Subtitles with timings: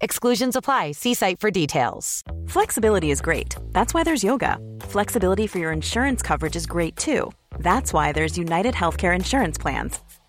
[0.00, 0.92] Exclusions apply.
[0.92, 2.22] See site for details.
[2.46, 3.56] Flexibility is great.
[3.72, 4.58] That's why there's yoga.
[4.82, 7.30] Flexibility for your insurance coverage is great too.
[7.58, 9.98] That's why there's United Healthcare Insurance Plans.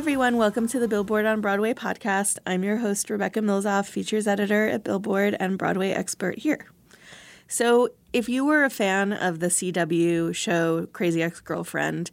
[0.00, 0.38] everyone.
[0.38, 2.38] Welcome to the Billboard on Broadway podcast.
[2.46, 6.70] I'm your host, Rebecca Milzoff, features editor at Billboard and Broadway expert here.
[7.46, 12.10] So, if you were a fan of the CW show Crazy Ex Girlfriend,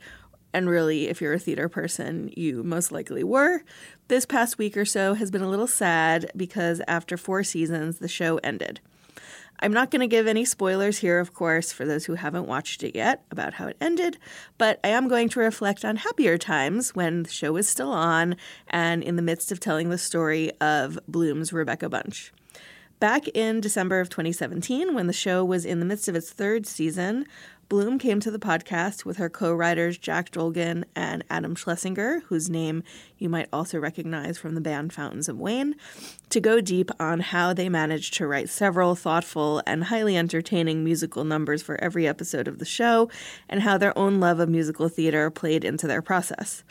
[0.54, 3.64] and really, if you're a theater person, you most likely were,
[4.10, 8.10] this past week or so has been a little sad because after four seasons, the
[8.10, 8.82] show ended.
[9.60, 12.84] I'm not going to give any spoilers here, of course, for those who haven't watched
[12.84, 14.20] it yet about how it ended,
[14.60, 18.36] but I am going to reflect on happier times when the show was still on
[18.68, 22.32] and in the midst of telling the story of Bloom's Rebecca Bunch.
[23.00, 26.66] Back in December of 2017, when the show was in the midst of its third
[26.66, 27.26] season,
[27.70, 32.50] Bloom came to the podcast with her co writers Jack Dolgen and Adam Schlesinger, whose
[32.50, 32.82] name
[33.18, 35.76] you might also recognize from the band Fountains of Wayne,
[36.30, 41.26] to go deep on how they managed to write several thoughtful and highly entertaining musical
[41.26, 43.10] numbers for every episode of the show,
[43.50, 46.64] and how their own love of musical theater played into their process.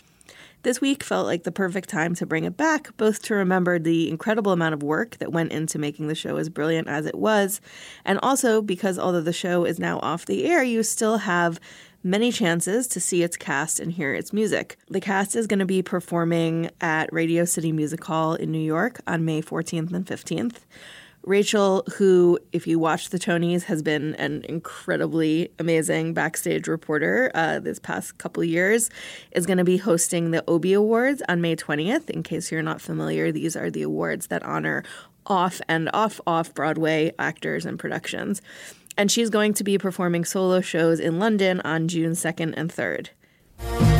[0.66, 4.10] This week felt like the perfect time to bring it back, both to remember the
[4.10, 7.60] incredible amount of work that went into making the show as brilliant as it was,
[8.04, 11.60] and also because although the show is now off the air, you still have
[12.02, 14.76] many chances to see its cast and hear its music.
[14.88, 19.00] The cast is going to be performing at Radio City Music Hall in New York
[19.06, 20.56] on May 14th and 15th.
[21.26, 27.58] Rachel, who, if you watch the Tonys, has been an incredibly amazing backstage reporter uh,
[27.58, 28.90] this past couple years,
[29.32, 32.08] is going to be hosting the Obie Awards on May 20th.
[32.10, 34.84] In case you're not familiar, these are the awards that honor
[35.26, 38.40] off and off off Broadway actors and productions.
[38.96, 43.95] And she's going to be performing solo shows in London on June 2nd and 3rd.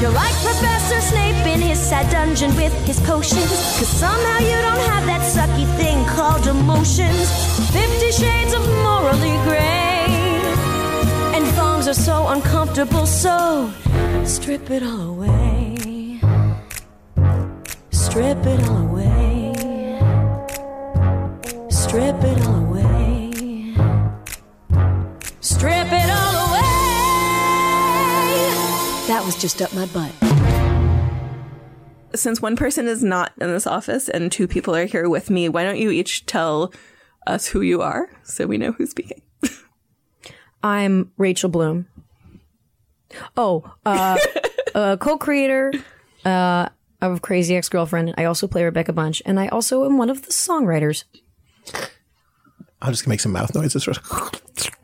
[0.00, 3.50] You're like Professor Snape in his sad dungeon with his potions.
[3.76, 7.28] Cause somehow you don't have that sucky thing called emotions.
[7.70, 10.06] Fifty shades of morally gray.
[11.36, 13.70] And thongs are so uncomfortable, so
[14.24, 16.18] strip it all away.
[17.90, 19.52] Strip it all away.
[21.68, 22.69] Strip it all away.
[29.20, 30.12] That was just up my butt.
[32.14, 35.46] Since one person is not in this office and two people are here with me,
[35.50, 36.72] why don't you each tell
[37.26, 39.20] us who you are so we know who's speaking?
[40.62, 41.86] I'm Rachel Bloom.
[43.36, 44.16] Oh, uh,
[44.74, 45.74] uh, co-creator
[46.24, 46.70] uh,
[47.02, 48.14] of Crazy Ex-Girlfriend.
[48.16, 51.04] I also play Rebecca Bunch, and I also am one of the songwriters.
[52.80, 53.86] I'm just gonna make some mouth noises.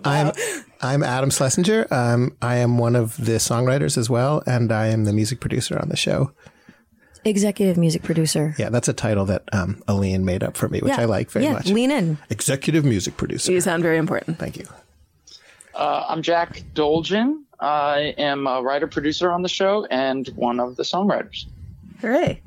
[0.04, 0.32] I'm
[0.80, 1.86] I'm Adam Schlesinger.
[1.90, 5.78] Um, I am one of the songwriters as well, and I am the music producer
[5.78, 6.32] on the show.
[7.24, 8.54] Executive music producer.
[8.58, 11.02] Yeah, that's a title that um, Aline made up for me, which Yeah.
[11.02, 11.66] I like very yeah, much.
[11.68, 12.18] lean in.
[12.30, 13.52] Executive music producer.
[13.52, 14.38] You sound very important.
[14.40, 14.66] Thank you.
[15.74, 17.42] Uh, I'm Jack Dolgen.
[17.60, 21.46] I am a writer producer on the show and one of the songwriters.
[22.00, 22.42] Hooray.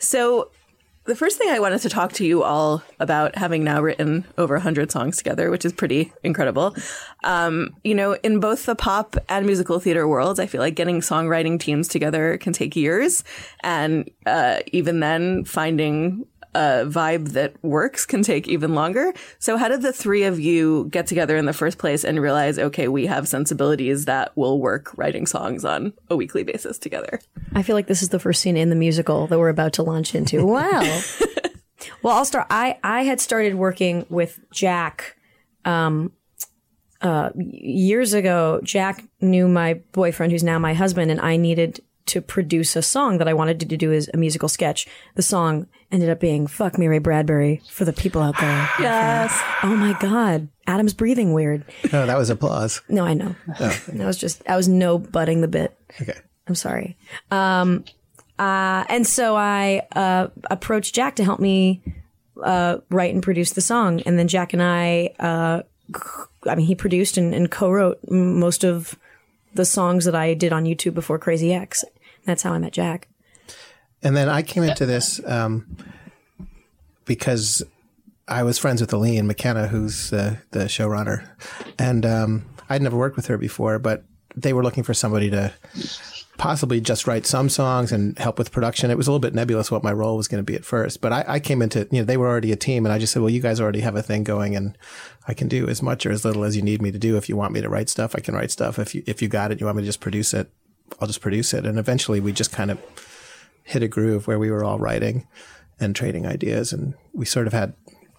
[0.00, 0.50] So,
[1.06, 4.54] the first thing I wanted to talk to you all about, having now written over
[4.54, 6.74] 100 songs together, which is pretty incredible.
[7.24, 11.00] Um, you know, in both the pop and musical theater worlds, I feel like getting
[11.00, 13.24] songwriting teams together can take years.
[13.60, 16.26] And uh, even then, finding
[16.56, 19.12] a vibe that works can take even longer.
[19.38, 22.58] So, how did the three of you get together in the first place and realize,
[22.58, 27.20] okay, we have sensibilities that will work writing songs on a weekly basis together?
[27.54, 29.82] I feel like this is the first scene in the musical that we're about to
[29.82, 30.44] launch into.
[30.56, 31.02] Wow.
[32.02, 32.46] Well, I'll start.
[32.50, 35.16] I I had started working with Jack,
[35.66, 36.12] um,
[37.02, 38.60] uh, years ago.
[38.64, 43.18] Jack knew my boyfriend, who's now my husband, and I needed to produce a song
[43.18, 44.86] that I wanted to do as a musical sketch.
[45.16, 48.70] The song ended up being "Fuck Me Ray Bradbury" for the people out there.
[48.80, 49.42] Yes.
[49.62, 51.64] Oh my God, Adam's breathing weird.
[51.92, 52.80] No, that was applause.
[52.88, 53.34] No, I know.
[53.58, 55.76] That was just I was no butting the bit.
[56.00, 56.18] Okay.
[56.48, 56.96] I'm sorry.
[57.30, 57.84] Um,
[58.38, 61.82] uh, and so I uh, approached Jack to help me
[62.42, 64.00] uh, write and produce the song.
[64.02, 65.62] And then Jack and I, uh,
[66.46, 68.98] I mean, he produced and, and co wrote most of
[69.54, 71.84] the songs that I did on YouTube before Crazy Ex.
[72.24, 73.08] That's how I met Jack.
[74.06, 75.66] And then I came into this um,
[77.06, 77.64] because
[78.28, 81.28] I was friends with Aline McKenna, who's uh, the showrunner,
[81.76, 84.04] and um, I'd never worked with her before, but
[84.36, 85.52] they were looking for somebody to
[86.38, 88.92] possibly just write some songs and help with production.
[88.92, 91.00] It was a little bit nebulous what my role was going to be at first,
[91.00, 93.12] but I, I came into you know they were already a team, and I just
[93.12, 94.78] said, well, you guys already have a thing going, and
[95.26, 97.16] I can do as much or as little as you need me to do.
[97.16, 98.78] If you want me to write stuff, I can write stuff.
[98.78, 100.48] If you if you got it, you want me to just produce it,
[101.00, 101.66] I'll just produce it.
[101.66, 102.78] And eventually, we just kind of
[103.66, 105.26] hit a groove where we were all writing
[105.78, 107.74] and trading ideas, and we sort of had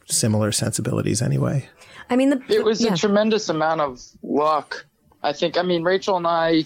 [0.05, 1.67] similar sensibilities anyway.
[2.09, 2.93] I mean, the, It was yeah.
[2.93, 4.85] a tremendous amount of luck.
[5.23, 5.57] I think.
[5.57, 6.65] I mean, Rachel and I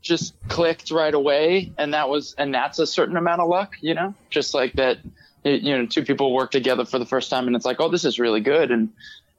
[0.00, 3.94] just clicked right away, and that was, and that's a certain amount of luck, you
[3.94, 4.98] know, just like that.
[5.44, 8.04] you know, two people work together for the first time, and it's like, oh, this
[8.04, 8.88] is really good, and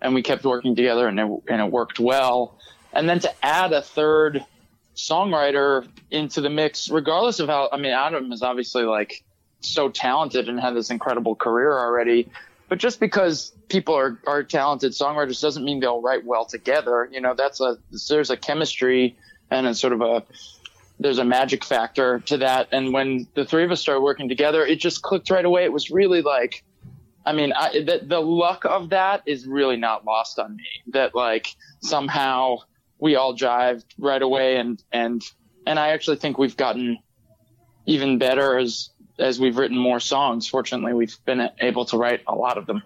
[0.02, 2.56] and we kept working together, and it, and it worked well.
[2.94, 4.44] And then to add a third
[4.96, 9.24] songwriter into the mix, regardless of how, I mean, Adam is obviously like
[9.62, 12.30] so talented and had this incredible career already.
[12.68, 17.10] But just because people are, are talented songwriters doesn't mean they'll write well together.
[17.12, 17.78] You know, that's a,
[18.10, 19.18] there's a chemistry
[19.50, 20.24] and a sort of a,
[21.00, 22.70] there's a magic factor to that.
[22.72, 25.64] And when the three of us started working together, it just clicked right away.
[25.66, 26.64] It was really like,
[27.26, 30.66] I mean, I, the, the luck of that is really not lost on me.
[30.88, 32.58] That like somehow
[33.02, 35.22] we all jived right away, and and
[35.68, 37.00] and I actually think we've gotten
[37.86, 40.48] even better as as we've written more songs.
[40.48, 42.84] Fortunately, we've been able to write a lot of them.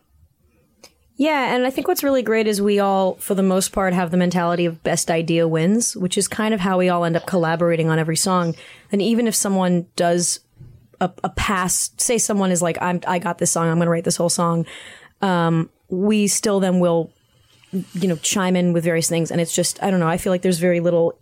[1.17, 4.11] Yeah, and I think what's really great is we all, for the most part, have
[4.11, 7.25] the mentality of best idea wins, which is kind of how we all end up
[7.25, 8.53] collaborating on every song.
[8.91, 10.41] And even if someone does
[10.99, 13.91] a, a pass, say someone is like, "I'm, I got this song, I'm going to
[13.91, 14.65] write this whole song,"
[15.21, 17.13] um, we still then will,
[17.93, 19.31] you know, chime in with various things.
[19.31, 21.17] And it's just, I don't know, I feel like there's very little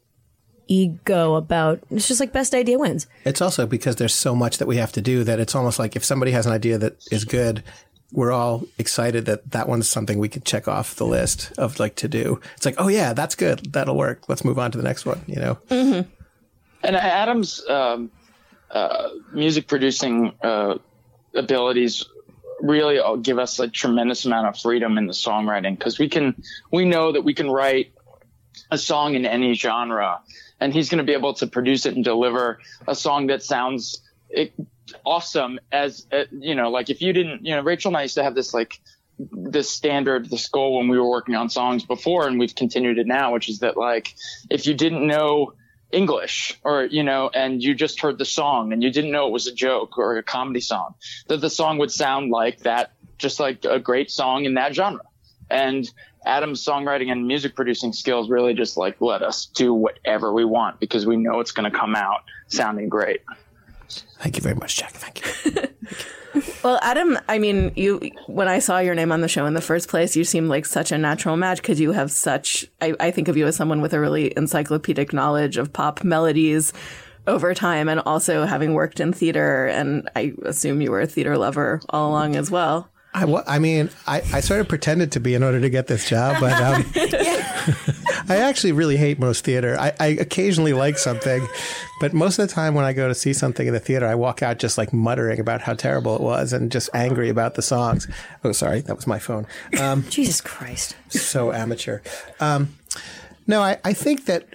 [0.68, 1.80] ego about.
[1.90, 3.08] It's just like best idea wins.
[3.26, 5.96] It's also because there's so much that we have to do that it's almost like
[5.96, 7.64] if somebody has an idea that is good,
[8.12, 11.96] we're all excited that that one's something we could check off the list of like
[11.96, 12.40] to do.
[12.56, 13.74] It's like, oh yeah, that's good.
[13.74, 14.30] That'll work.
[14.30, 15.22] Let's move on to the next one.
[15.28, 15.58] You know,
[16.84, 18.12] And Adam's um,
[18.70, 20.78] uh, music producing uh,
[21.34, 22.06] abilities
[22.64, 26.86] really give us a tremendous amount of freedom in the songwriting because we can we
[26.86, 27.94] know that we can write
[28.72, 30.22] a song in any genre
[30.62, 34.02] and he's going to be able to produce it and deliver a song that sounds
[34.30, 34.54] it,
[35.06, 38.16] awesome as uh, you know like if you didn't you know Rachel and I used
[38.16, 38.80] to have this like
[39.20, 43.08] this standard this goal when we were working on songs before and we've continued it
[43.08, 44.16] now which is that like
[44.50, 45.54] if you didn't know
[45.94, 49.32] English or, you know, and you just heard the song and you didn't know it
[49.32, 50.96] was a joke or a comedy song,
[51.28, 55.06] that the song would sound like that, just like a great song in that genre.
[55.50, 55.90] And
[56.26, 60.80] Adam's songwriting and music producing skills really just like let us do whatever we want
[60.80, 63.22] because we know it's going to come out sounding great.
[64.20, 64.92] Thank you very much, Jack.
[64.92, 65.68] Thank you.
[66.64, 69.62] Well, Adam, I mean, you when I saw your name on the show in the
[69.62, 72.66] first place, you seemed like such a natural match because you have such.
[72.82, 76.74] I, I think of you as someone with a really encyclopedic knowledge of pop melodies
[77.28, 81.38] over time, and also having worked in theater, and I assume you were a theater
[81.38, 82.90] lover all along as well.
[83.14, 86.10] I, I mean, I, I sort of pretended to be in order to get this
[86.10, 86.84] job, but um,
[88.30, 89.78] I actually really hate most theater.
[89.80, 91.46] I, I occasionally like something,
[92.00, 94.16] but most of the time when I go to see something in the theater, I
[94.16, 97.62] walk out just like muttering about how terrible it was and just angry about the
[97.62, 98.08] songs.
[98.44, 99.48] Oh, sorry, that was my phone.
[99.80, 100.96] Um, Jesus Christ.
[101.10, 102.00] so amateur.
[102.40, 102.76] Um,
[103.48, 104.48] no, I, I think that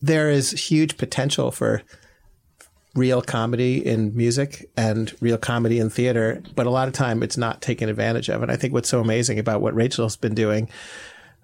[0.00, 1.82] there is huge potential for
[2.94, 7.36] real comedy in music and real comedy in theater, but a lot of time it's
[7.36, 8.42] not taken advantage of.
[8.42, 10.68] And I think what's so amazing about what Rachel's been doing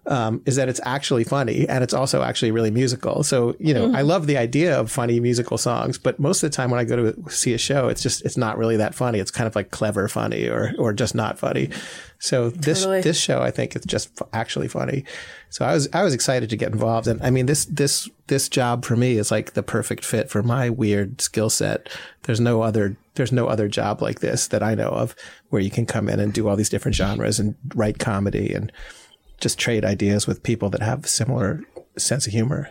[0.06, 3.22] um, is that it's actually funny and it's also actually really musical.
[3.22, 6.56] So, you know, I love the idea of funny musical songs, but most of the
[6.56, 9.18] time when I go to see a show, it's just, it's not really that funny.
[9.18, 11.70] It's kind of like clever funny or, or just not funny.
[12.18, 13.02] So this, Totally.
[13.02, 15.04] this show, I think it's just f- actually funny.
[15.50, 17.06] So I was, I was excited to get involved.
[17.06, 20.42] And I mean, this, this, this job for me is like the perfect fit for
[20.42, 21.88] my weird skill set.
[22.22, 25.14] There's no other, there's no other job like this that I know of
[25.50, 28.72] where you can come in and do all these different genres and write comedy and,
[29.40, 31.62] just trade ideas with people that have similar
[31.96, 32.70] sense of humor.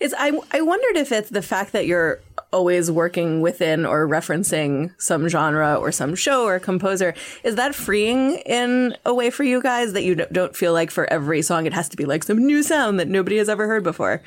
[0.00, 2.20] It's I I wondered if it's the fact that you're
[2.52, 8.36] always working within or referencing some genre or some show or composer is that freeing
[8.44, 11.72] in a way for you guys that you don't feel like for every song it
[11.72, 14.22] has to be like some new sound that nobody has ever heard before.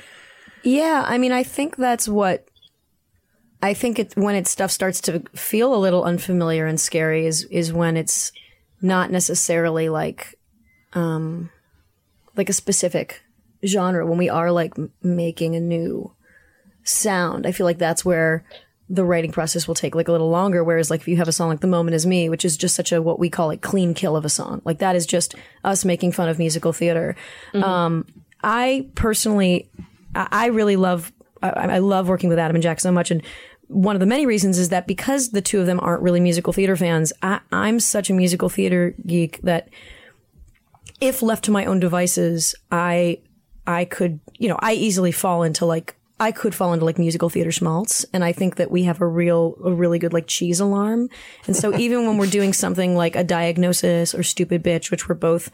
[0.63, 2.48] Yeah, I mean, I think that's what
[3.62, 7.43] I think it when it stuff starts to feel a little unfamiliar and scary is
[7.45, 8.31] is when it's
[8.81, 10.36] not necessarily like
[10.93, 11.50] um
[12.38, 13.24] like a specific
[13.65, 16.13] genre when we are like m- making a new
[16.84, 17.46] sound.
[17.46, 18.46] I feel like that's where
[18.88, 21.32] the writing process will take like a little longer whereas like if you have a
[21.32, 23.62] song like The Moment Is Me, which is just such a what we call like
[23.62, 24.62] clean kill of a song.
[24.63, 27.15] Like that is just us making fun of musical theater.
[27.54, 28.06] Um
[28.44, 29.70] I personally
[30.13, 31.12] I I really love
[31.42, 33.24] I, I love working with Adam and Jack so much and
[33.68, 36.54] one of the many reasons is that because the two of them aren't really musical
[36.54, 39.70] theater fans, I, I'm such a musical theater geek that
[41.02, 43.20] if left to my own devices, I
[43.68, 47.30] I could, you know, I easily fall into like I could fall into like musical
[47.30, 50.60] theater schmaltz, and I think that we have a real, a really good like cheese
[50.60, 51.10] alarm.
[51.46, 55.16] And so even when we're doing something like a diagnosis or stupid bitch, which were
[55.16, 55.52] both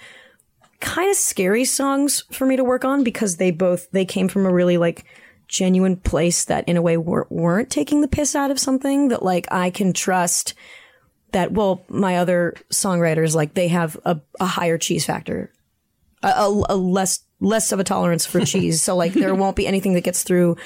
[0.80, 4.46] kind of scary songs for me to work on because they both they came from
[4.46, 5.06] a really like
[5.48, 9.24] genuine place that in a way were, weren't taking the piss out of something that
[9.24, 10.54] like I can trust
[11.32, 15.52] that well my other songwriters like they have a, a higher cheese factor
[16.24, 19.68] a, a, a less less of a tolerance for cheese so like there won't be
[19.68, 20.58] anything that gets through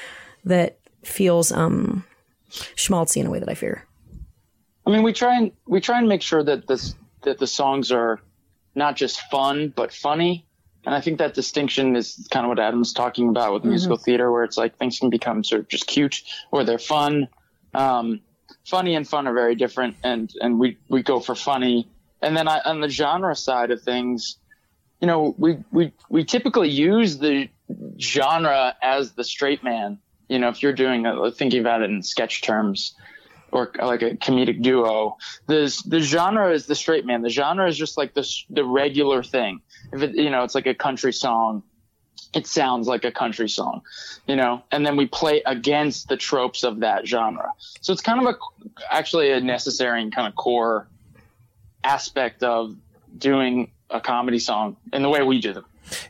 [0.44, 2.04] that feels um
[2.50, 3.86] schmaltzy in a way that I fear
[4.86, 7.92] I mean, we try and we try and make sure that this that the songs
[7.92, 8.20] are
[8.76, 10.46] not just fun but funny.
[10.86, 14.32] And I think that distinction is kind of what Adam's talking about with musical theater,
[14.32, 17.28] where it's like things can become sort of just cute or they're fun.
[17.74, 18.22] Um,
[18.66, 21.88] funny and fun are very different, and and we we go for funny.
[22.22, 24.38] And then I, on the genre side of things,
[25.02, 27.50] you know, we we we typically use the
[28.00, 30.00] genre as the straight man.
[30.30, 32.96] You know, if you're doing a, thinking about it in sketch terms,
[33.52, 35.18] or like a comedic duo.
[35.48, 37.22] The the genre is the straight man.
[37.22, 39.62] The genre is just like the the regular thing.
[39.94, 41.64] If it you know it's like a country song,
[42.34, 43.82] it sounds like a country song,
[44.28, 44.64] you know.
[44.72, 47.54] And then we play against the tropes of that genre.
[47.82, 48.38] So it's kind of a
[48.92, 50.88] actually a necessary and kind of core
[51.84, 52.76] aspect of
[53.18, 55.66] doing a comedy song in the way we do them.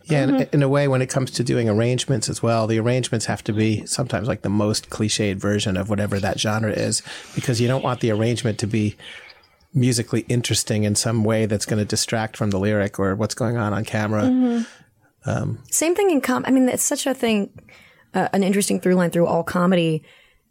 [0.06, 0.56] Yeah, in, mm-hmm.
[0.56, 3.54] in a way, when it comes to doing arrangements as well, the arrangements have to
[3.54, 7.02] be sometimes like the most cliched version of whatever that genre is,
[7.36, 8.96] because you don't want the arrangement to be
[9.74, 13.58] musically interesting in some way that's going to distract from the lyric or what's going
[13.58, 14.24] on on camera.
[14.24, 14.64] Mm-hmm.
[15.72, 16.44] Same thing in com.
[16.48, 17.50] I mean, it's such a thing,
[18.14, 20.04] uh, an interesting through line through all comedy.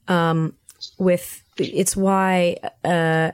[0.09, 0.55] Um,
[0.99, 3.33] with it's why uh,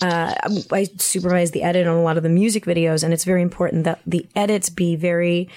[0.00, 0.34] uh,
[0.72, 3.84] I supervise the edit on a lot of the music videos, and it's very important
[3.84, 5.48] that the edits be very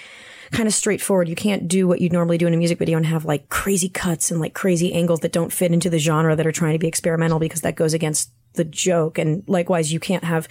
[0.52, 1.30] kind of straightforward.
[1.30, 3.88] You can't do what you'd normally do in a music video and have like crazy
[3.88, 6.80] cuts and like crazy angles that don't fit into the genre that are trying to
[6.80, 9.18] be experimental because that goes against the joke.
[9.18, 10.48] And likewise, you can't have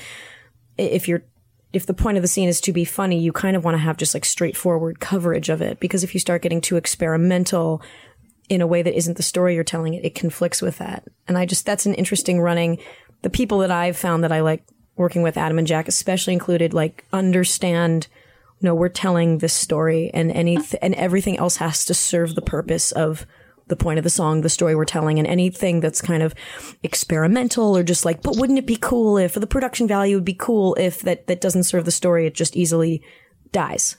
[0.78, 1.24] if you're
[1.72, 3.78] if the point of the scene is to be funny, you kind of want to
[3.78, 7.80] have just like straightforward coverage of it because if you start getting too experimental
[8.48, 11.04] in a way that isn't the story you're telling it, it conflicts with that.
[11.28, 12.78] And I just that's an interesting running.
[13.22, 14.64] The people that I've found that I like
[14.96, 18.08] working with, Adam and Jack especially included, like understand.
[18.62, 22.92] No, we're telling this story, and any and everything else has to serve the purpose
[22.92, 23.24] of
[23.70, 26.34] the point of the song, the story we're telling, and anything that's kind of
[26.82, 30.24] experimental or just like, but wouldn't it be cool if, or the production value would
[30.24, 33.02] be cool if that that doesn't serve the story, it just easily
[33.52, 33.96] dies.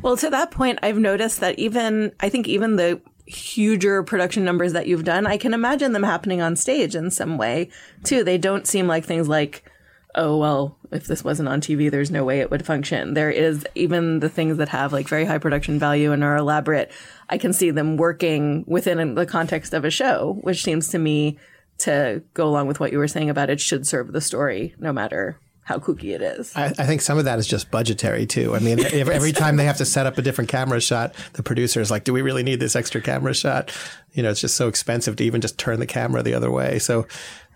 [0.00, 4.72] Well, to that point, I've noticed that even I think even the huger production numbers
[4.72, 7.68] that you've done, I can imagine them happening on stage in some way
[8.02, 8.24] too.
[8.24, 9.64] They don't seem like things like,
[10.14, 13.14] oh well, if this wasn't on TV, there's no way it would function.
[13.14, 16.90] There is even the things that have like very high production value and are elaborate.
[17.28, 21.38] I can see them working within the context of a show, which seems to me
[21.78, 24.92] to go along with what you were saying about it should serve the story, no
[24.92, 26.52] matter how kooky it is.
[26.56, 28.54] I, I think some of that is just budgetary too.
[28.54, 31.80] I mean, every time they have to set up a different camera shot, the producer
[31.80, 33.72] is like, "Do we really need this extra camera shot?"
[34.12, 36.80] You know, it's just so expensive to even just turn the camera the other way.
[36.80, 37.06] So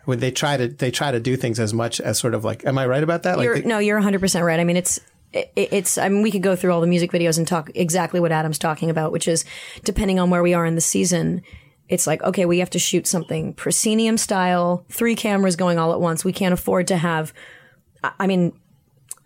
[0.04, 2.64] when they try to they try to do things as much as sort of like,
[2.66, 3.38] am I right about that?
[3.40, 4.60] You're, they- no, you're 100% right.
[4.60, 5.00] I mean, it's,
[5.32, 8.20] it, it's I mean we could go through all the music videos and talk exactly
[8.20, 9.44] what Adam's talking about, which is
[9.82, 11.42] depending on where we are in the season.
[11.88, 16.00] It's like okay, we have to shoot something proscenium style, three cameras going all at
[16.00, 16.24] once.
[16.24, 17.32] We can't afford to have.
[18.02, 18.52] I- I mean,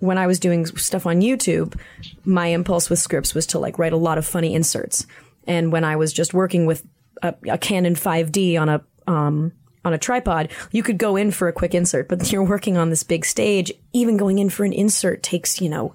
[0.00, 1.78] when I was doing stuff on YouTube,
[2.24, 5.06] my impulse with scripts was to like write a lot of funny inserts.
[5.46, 6.86] And when I was just working with
[7.22, 9.52] a, a Canon 5D on a um,
[9.88, 12.08] on a tripod, you could go in for a quick insert.
[12.08, 13.72] But you're working on this big stage.
[13.92, 15.94] Even going in for an insert takes you know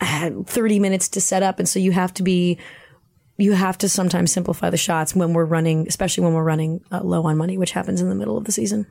[0.00, 2.58] uh, 30 minutes to set up, and so you have to be
[3.36, 7.00] you have to sometimes simplify the shots when we're running, especially when we're running uh,
[7.02, 8.86] low on money, which happens in the middle of the season.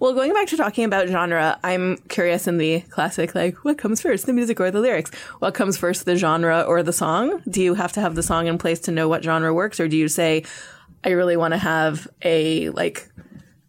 [0.00, 4.00] Well, going back to talking about genre, I'm curious in the classic, like, what comes
[4.00, 5.14] first, the music or the lyrics?
[5.40, 7.42] What comes first, the genre or the song?
[7.48, 9.88] Do you have to have the song in place to know what genre works, or
[9.88, 10.44] do you say,
[11.04, 13.08] I really want to have a like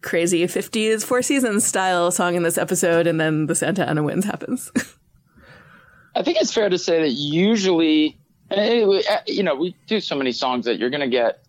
[0.01, 4.25] crazy 50s Four Seasons style song in this episode, and then the Santa Ana Winds
[4.25, 4.71] happens?
[6.15, 8.17] I think it's fair to say that usually,
[8.49, 11.45] uh, you know, we do so many songs that you're going to get,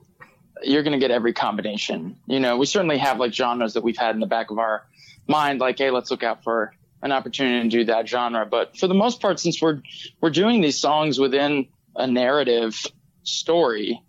[0.62, 2.16] you're going to get every combination.
[2.26, 4.84] You know, we certainly have like genres that we've had in the back of our
[5.26, 8.44] mind, like, hey, let's look out for an opportunity to do that genre.
[8.44, 9.80] But for the most part, since we're
[10.20, 12.84] we're doing these songs within a narrative
[13.22, 14.02] story,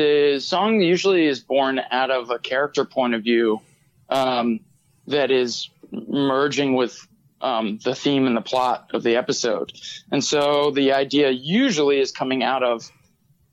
[0.00, 3.60] the song usually is born out of a character point of view
[4.08, 4.60] um,
[5.06, 7.06] that is merging with
[7.42, 9.72] um, the theme and the plot of the episode.
[10.10, 12.90] And so the idea usually is coming out of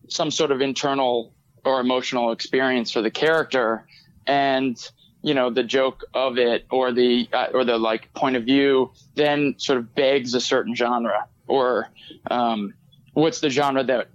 [0.07, 1.33] some sort of internal
[1.65, 3.85] or emotional experience for the character
[4.25, 4.77] and
[5.21, 8.91] you know the joke of it or the uh, or the like point of view
[9.15, 11.89] then sort of begs a certain genre or
[12.31, 12.73] um,
[13.13, 14.07] what's the genre that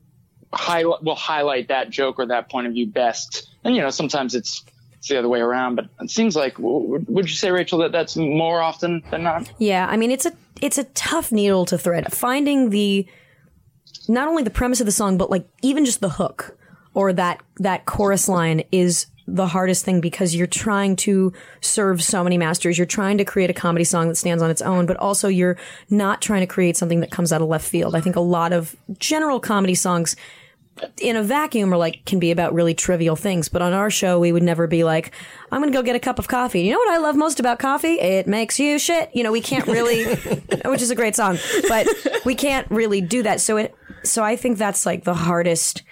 [0.55, 4.35] highlight will highlight that joke or that point of view best and you know sometimes
[4.35, 7.91] it's it's the other way around but it seems like would you say rachel that
[7.91, 10.33] that's more often than not Yeah, I mean it's a
[10.63, 12.13] it's a tough needle to thread.
[12.13, 13.07] Finding the
[14.09, 16.57] not only the premise of the song, but like even just the hook
[16.95, 22.23] or that that chorus line is the hardest thing because you're trying to serve so
[22.23, 22.77] many masters.
[22.77, 25.57] You're trying to create a comedy song that stands on its own, but also you're
[25.91, 27.95] not trying to create something that comes out of left field.
[27.95, 30.17] I think a lot of general comedy songs
[31.01, 34.19] in a vacuum are like can be about really trivial things but on our show
[34.19, 35.13] we would never be like
[35.53, 36.63] i'm gonna go get a cup of coffee.
[36.63, 38.01] You know what i love most about coffee?
[38.01, 39.11] It makes you shit.
[39.15, 40.05] You know we can't really
[40.65, 41.39] which is a great song
[41.69, 41.87] but
[42.25, 43.41] we can't really do that.
[43.41, 45.83] So it so i think that's like the hardest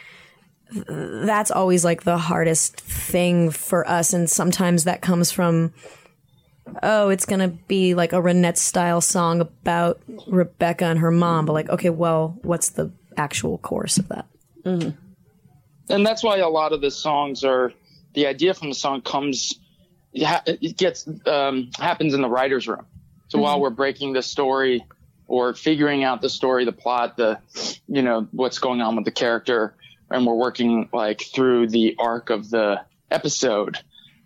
[0.73, 5.73] that's always like the hardest thing for us and sometimes that comes from
[6.83, 11.53] oh it's gonna be like a renette style song about rebecca and her mom but
[11.53, 14.27] like okay well what's the actual course of that
[14.65, 17.73] and that's why a lot of the songs are
[18.15, 19.59] the idea from the song comes
[20.13, 22.87] it gets um, happens in the writer's room.
[23.29, 24.85] So while we're breaking the story
[25.29, 27.39] or figuring out the story the plot the
[27.87, 29.77] you know what's going on with the character
[30.11, 33.79] and we're working like through the arc of the episode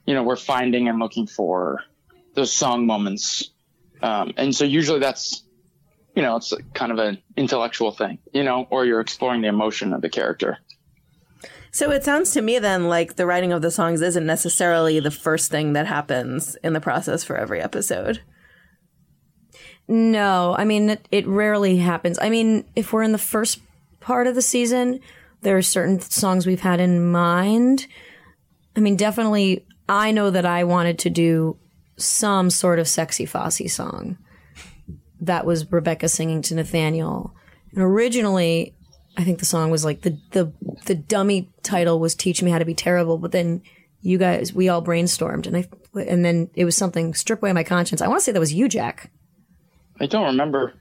[0.07, 1.85] you know we're finding and looking for
[2.35, 3.51] those song moments.
[4.03, 5.45] Um, and so usually that's
[6.15, 9.93] you know it's kind of an intellectual thing you know or you're exploring the emotion
[9.93, 10.59] of the character
[11.71, 15.11] So it sounds to me then like the writing of the songs isn't necessarily the
[15.11, 18.21] first thing that happens in the process for every episode.
[19.89, 22.19] No, I mean it, it rarely happens.
[22.21, 23.61] I mean, if we're in the first
[23.99, 25.01] part of the season,
[25.43, 27.87] there are certain songs we've had in mind.
[28.77, 31.57] I mean, definitely, I know that I wanted to do
[31.97, 34.17] some sort of sexy Fosse song.
[35.27, 37.35] That was Rebecca singing to Nathaniel,
[37.73, 38.75] and originally,
[39.17, 40.53] I think the song was like the the
[40.87, 43.63] the dummy title was "Teach Me How to Be Terrible," but then
[44.03, 45.69] you guys, we all brainstormed, and I
[46.09, 48.03] and then it was something strip away my conscience.
[48.03, 49.11] I want to say that was you, Jack.
[50.01, 50.75] i don't remember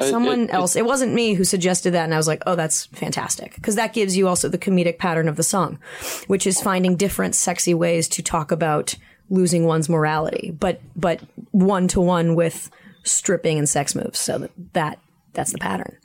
[0.00, 0.74] someone it- it- else.
[0.76, 3.92] It wasn't me who suggested that, and I was like, "Oh, that's fantastic," because that
[3.92, 5.78] gives you also the comedic pattern of the song,
[6.26, 8.94] which is finding different sexy ways to talk about
[9.30, 12.70] losing one's morality, but but one to one with
[13.04, 14.18] stripping and sex moves.
[14.18, 14.98] So that, that
[15.32, 15.96] that's the pattern.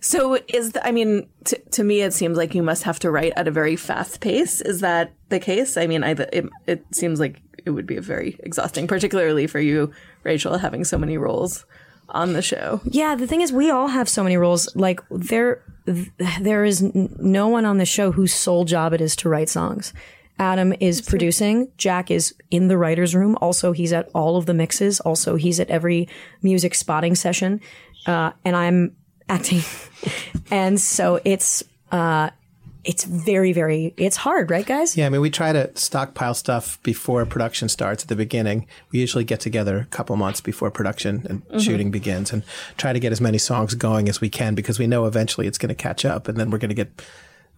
[0.00, 3.10] So is the, I mean t- to me it seems like you must have to
[3.10, 4.60] write at a very fast pace.
[4.60, 5.76] Is that the case?
[5.76, 9.92] I mean, I it, it seems like it would be very exhausting, particularly for you,
[10.24, 11.64] Rachel, having so many roles
[12.08, 12.80] on the show.
[12.84, 14.74] Yeah, the thing is, we all have so many roles.
[14.76, 19.28] Like there, there is no one on the show whose sole job it is to
[19.28, 19.92] write songs.
[20.42, 21.70] Adam is producing.
[21.78, 23.38] Jack is in the writers' room.
[23.40, 24.98] Also, he's at all of the mixes.
[25.00, 26.08] Also, he's at every
[26.42, 27.60] music spotting session.
[28.06, 28.96] Uh, and I'm
[29.28, 29.60] acting.
[30.50, 32.30] and so it's, uh,
[32.82, 34.96] it's very, very, it's hard, right, guys?
[34.96, 38.66] Yeah, I mean, we try to stockpile stuff before production starts at the beginning.
[38.90, 41.58] We usually get together a couple months before production and Mm-hmm.
[41.60, 42.42] shooting begins and
[42.78, 45.58] try to get as many songs going as we can because we know eventually it's
[45.58, 46.90] going to catch up and then we're going to get,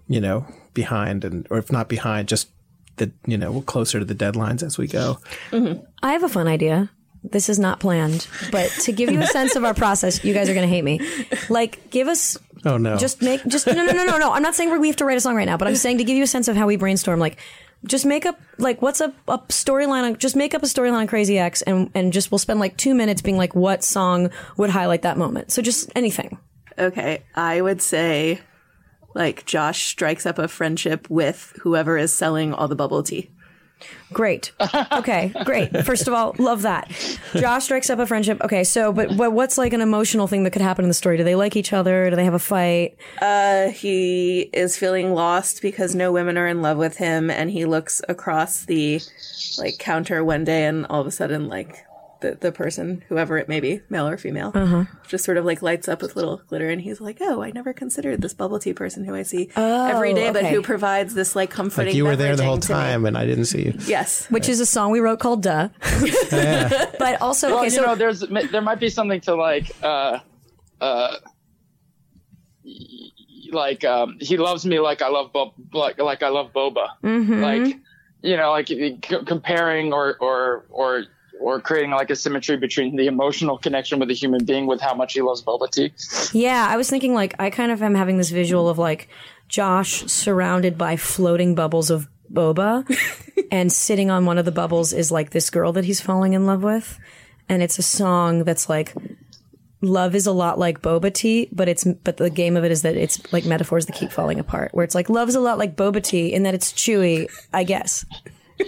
[0.07, 0.45] you know,
[0.75, 2.49] behind and, or if not behind, just
[2.97, 5.19] the, you know, we're closer to the deadlines as we go.
[5.51, 5.85] Mm-hmm.
[6.03, 6.91] I have a fun idea.
[7.23, 10.49] This is not planned, but to give you a sense of our process, you guys
[10.51, 11.01] are going to hate me.
[11.49, 12.97] Like, give us Oh, no.
[12.97, 14.33] just make just no no no no no.
[14.33, 16.05] I'm not saying we have to write a song right now, but I'm saying to
[16.05, 17.21] give you a sense of how we brainstorm.
[17.21, 17.39] Like,
[17.85, 20.05] just make up like what's a, a storyline.
[20.05, 22.77] on Just make up a storyline on Crazy Ex, and and just we'll spend like
[22.77, 25.51] two minutes being like, what song would highlight that moment.
[25.53, 26.39] So just anything.
[26.79, 28.41] Okay, I would say
[29.15, 33.31] like Josh strikes up a friendship with whoever is selling all the bubble tea.
[34.13, 34.53] Great.
[34.93, 35.85] Okay, great.
[35.85, 36.91] First of all, love that.
[37.35, 38.41] Josh strikes up a friendship.
[38.43, 41.17] Okay, so but, but what's like an emotional thing that could happen in the story?
[41.19, 42.09] Do they like each other?
[42.09, 42.97] Do they have a fight?
[43.21, 47.65] Uh, He is feeling lost because no women are in love with him and he
[47.67, 49.01] looks across the
[49.59, 51.85] like counter one day and all of a sudden like
[52.21, 55.89] the, the person, whoever it may be, male or female, just sort of like lights
[55.89, 59.05] up with little glitter and he's like, Oh, I never considered this bubble tea person
[59.05, 62.37] who I see every day, but who provides this like comforting Like you were there
[62.37, 63.75] the whole beveraging me." time and I didn't see you.
[63.87, 64.27] Yes.
[64.31, 65.69] Which is a song we wrote called "Duh."
[66.31, 70.19] but also, Well, okay, you so know, there's there might be something to like, uh,
[70.81, 71.17] uh,
[73.53, 76.89] like um, he loves me like I love Bo- like like I love Boba.
[77.03, 77.43] Mm-hmm.
[77.43, 77.77] Like,
[78.23, 81.05] you know, like c- comparing or or or
[81.41, 84.95] or creating like a symmetry between the emotional connection with a human being with how
[84.95, 85.93] much he loves boba tea.
[86.39, 89.09] yeah, I was thinking like I kind of am having this visual of like
[89.49, 92.85] Josh surrounded by floating bubbles of boba,
[93.51, 96.47] and sitting on one of the bubbles is like this girl that he's falling in
[96.47, 96.99] love with,
[97.49, 98.95] and it's a song that's like.
[99.81, 102.81] Love is a lot like boba tea, but it's but the game of it is
[102.81, 104.73] that it's like metaphors that keep falling apart.
[104.73, 108.07] Where it's like love's a lot like boba tea in that it's chewy, I guess.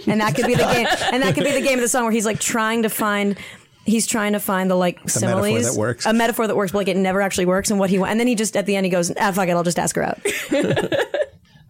[0.07, 0.87] And that could be the game.
[1.13, 3.37] And that could be the game of the song where he's like trying to find.
[3.85, 6.05] He's trying to find the like metaphor similes, that works.
[6.05, 7.71] a metaphor that works, but like it never actually works.
[7.71, 9.47] And what he wa- and then he just at the end he goes, ah, fuck
[9.47, 10.19] it, I'll just ask her out.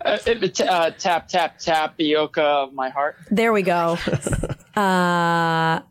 [0.06, 3.18] Uh, it- uh, tap tap tapioca of my heart.
[3.32, 3.98] There we go.
[4.78, 5.82] Uh,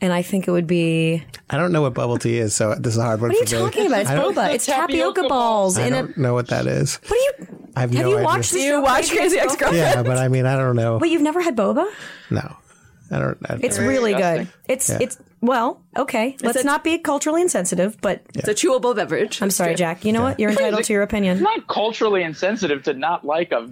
[0.00, 1.22] and I think it would be.
[1.50, 3.40] I don't know what bubble tea is, so this is a hard one What are
[3.40, 3.70] you for me.
[3.70, 4.00] talking about?
[4.00, 4.54] It's boba.
[4.54, 6.96] It's tapioca Tapioca balls I in don't know what that is.
[7.06, 7.59] What are you?
[7.80, 8.24] I have, Have no you idea.
[8.26, 9.76] watched the Do you watch Crazy Ex Girlfriend?
[9.76, 10.98] Yeah, but I mean, I don't know.
[10.98, 11.86] Wait, you've never had boba?
[12.30, 12.56] No,
[13.10, 13.38] I don't.
[13.48, 14.48] I, It's really good.
[14.68, 14.98] It's Yeah.
[15.00, 16.36] it's well, okay.
[16.42, 19.40] Let's a- not be culturally insensitive, but It's a chewable beverage.
[19.40, 20.04] I'm sorry, Jack.
[20.04, 20.38] You know what?
[20.38, 21.38] You're entitled to your opinion.
[21.38, 23.70] It's Not culturally insensitive to not like a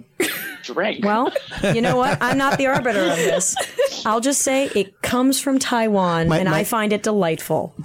[0.63, 1.05] drink.
[1.05, 1.31] Well,
[1.73, 2.17] you know what?
[2.21, 3.55] I'm not the arbiter of this.
[4.05, 7.75] I'll just say it comes from Taiwan, My- and my- I find it delightful.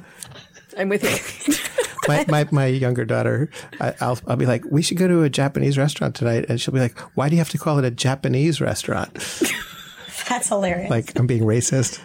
[0.76, 1.54] I'm with you.
[2.08, 5.30] my, my my younger daughter, I, I'll I'll be like, we should go to a
[5.30, 7.90] Japanese restaurant tonight, and she'll be like, why do you have to call it a
[7.90, 9.12] Japanese restaurant?
[10.28, 10.90] That's hilarious.
[10.90, 12.00] Like I'm being racist.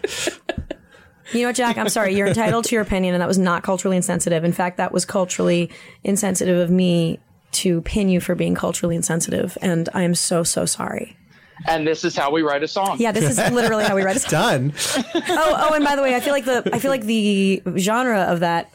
[1.32, 1.77] You know what, Jack?
[1.77, 2.15] I'm sorry.
[2.15, 4.43] You're entitled to your opinion, and that was not culturally insensitive.
[4.43, 5.69] In fact, that was culturally
[6.03, 7.19] insensitive of me
[7.51, 11.15] to pin you for being culturally insensitive, and I am so so sorry.
[11.67, 12.97] And this is how we write a song.
[12.99, 14.69] Yeah, this is literally how we write a song.
[14.69, 15.13] it's Done.
[15.29, 18.21] Oh, oh, and by the way, I feel like the I feel like the genre
[18.21, 18.71] of that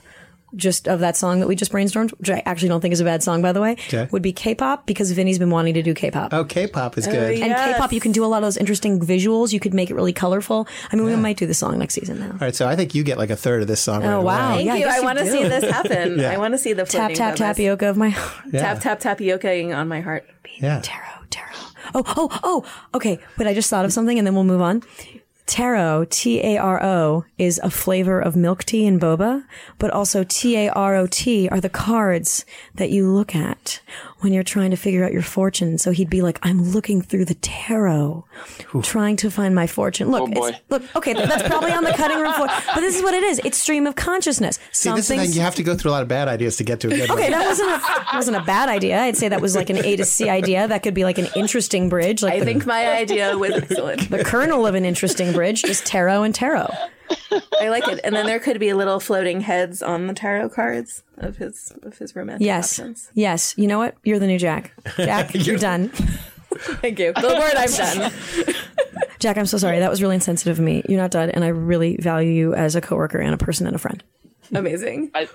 [0.56, 3.04] just of that song that we just brainstormed, which I actually don't think is a
[3.04, 4.06] bad song, by the way, Okay.
[4.12, 6.32] would be K-pop because Vinny's been wanting to do K-pop.
[6.32, 7.30] Oh, K-pop is good.
[7.32, 7.72] And Yes.
[7.74, 9.52] K-pop, you can do a lot of those interesting visuals.
[9.52, 10.68] You could make it really colorful.
[10.92, 12.26] I mean, we might do the song next season now.
[12.30, 14.04] All right, so I think you get like a third of this song.
[14.04, 14.48] Oh, right Oh, wow.
[14.54, 14.54] away.
[14.58, 14.84] Thank Yeah, I you.
[14.84, 16.20] guess I want to see this happen.
[16.24, 17.38] I want to see the Tap floating tap bubbles.
[17.56, 18.10] tapioca of my
[18.52, 20.24] Tap tap tapiocaing on my heart.
[20.60, 20.78] Yeah.
[20.84, 21.23] Taro, taro.
[21.94, 22.64] Oh, oh, oh.
[22.94, 23.48] Okay, wait.
[23.48, 24.82] I just thought of something, and then we'll move on.
[25.46, 29.44] Taro, T A R O, is a flavor of milk tea and boba,
[29.78, 33.80] but also T A R O T are the cards that you look at
[34.24, 35.78] when you're trying to figure out your fortune.
[35.78, 38.24] So he'd be like, "I'm looking through the tarot,
[38.82, 40.82] trying to find my fortune." Look, Oh, it's, look.
[40.96, 43.40] Okay, that's probably on the cutting room floor, but this is what it is.
[43.44, 44.58] It's stream of consciousness.
[44.72, 45.32] See, this is thing.
[45.32, 47.10] You have to go through a lot of bad ideas to get to a good
[47.10, 49.00] Okay, that wasn't a wasn't a bad idea.
[49.00, 50.66] I'd say that was like an A to C idea.
[50.66, 52.22] That could be like an interesting bridge.
[52.22, 54.10] Like I the, think my idea was excellent.
[54.10, 56.70] the kernel of an interesting bridge, just tarot and tarot.
[57.60, 58.00] I like it.
[58.04, 61.98] And then there could be little floating heads on the tarot cards of his of
[61.98, 63.10] his romantic Yes, options.
[63.14, 63.54] yes.
[63.56, 63.96] You know what?
[64.04, 64.72] You're the new Jack.
[64.96, 65.88] Jack, you're done.
[66.56, 67.12] Thank you.
[67.12, 68.54] The word I'm done.
[69.18, 69.78] Jack, I'm so sorry.
[69.80, 70.82] That was really insensitive of me.
[70.88, 73.74] You're not done, and I really value you as a coworker and a person and
[73.74, 74.02] a friend.
[74.54, 75.10] Amazing.
[75.14, 75.28] I,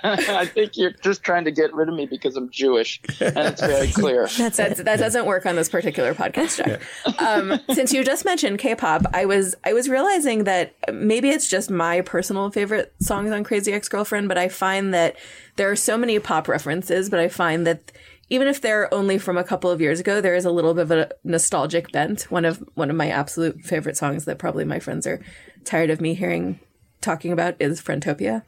[0.04, 3.60] I think you're just trying to get rid of me because I'm Jewish, and it's
[3.60, 4.28] very clear.
[4.38, 7.20] That's That's, that doesn't work on this particular podcast, Jack.
[7.20, 11.70] Um, since you just mentioned K-pop, I was I was realizing that maybe it's just
[11.70, 15.16] my personal favorite songs on Crazy Ex-Girlfriend, but I find that
[15.56, 17.92] there are so many pop references, but I find that
[18.30, 20.82] even if they're only from a couple of years ago, there is a little bit
[20.82, 22.22] of a nostalgic bent.
[22.30, 25.20] One of one of my absolute favorite songs that probably my friends are
[25.64, 26.60] tired of me hearing
[27.00, 28.42] talking about is Friendtopia.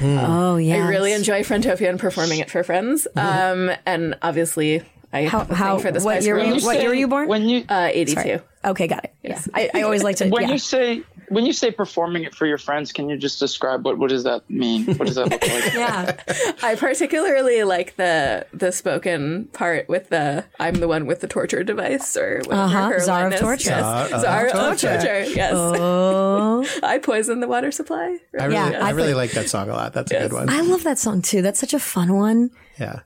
[0.00, 0.76] Oh yeah.
[0.84, 3.06] I really enjoy Friendtopia and performing it for friends.
[3.16, 6.44] Um, and obviously, I How- have a how- thing for the what Spice year were
[6.44, 7.28] you- what year were you born?
[7.28, 8.40] When you Uh, 82.
[8.64, 9.14] Okay, got it.
[9.22, 9.40] Yeah.
[9.54, 10.28] I, I always like to.
[10.28, 10.52] when yeah.
[10.52, 11.02] you say
[11.32, 14.24] when you say performing it for your friends, can you just describe what what does
[14.24, 14.84] that mean?
[14.96, 15.74] What does that look like?
[15.74, 16.16] yeah.
[16.62, 21.64] I particularly like the the spoken part with the I'm the one with the torture
[21.64, 23.40] device or whatever Uh-huh, her Czar line of.
[23.40, 23.70] Torture.
[23.70, 23.82] Yes.
[23.82, 24.88] Czar of Czar of Torture.
[24.98, 25.30] torture.
[25.34, 25.52] Yes.
[25.54, 28.18] Oh, I poison the water supply.
[28.38, 29.92] I really, Yeah, I, I really think- like that song a lot.
[29.92, 30.48] That's a good one.
[30.48, 31.42] I love that song too.
[31.42, 32.50] That's such a fun one.
[32.78, 33.00] Yeah.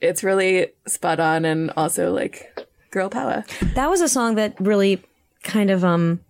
[0.00, 3.44] It's really spot on and also like girl power.
[3.74, 5.02] That was a song that really
[5.42, 6.20] kind of um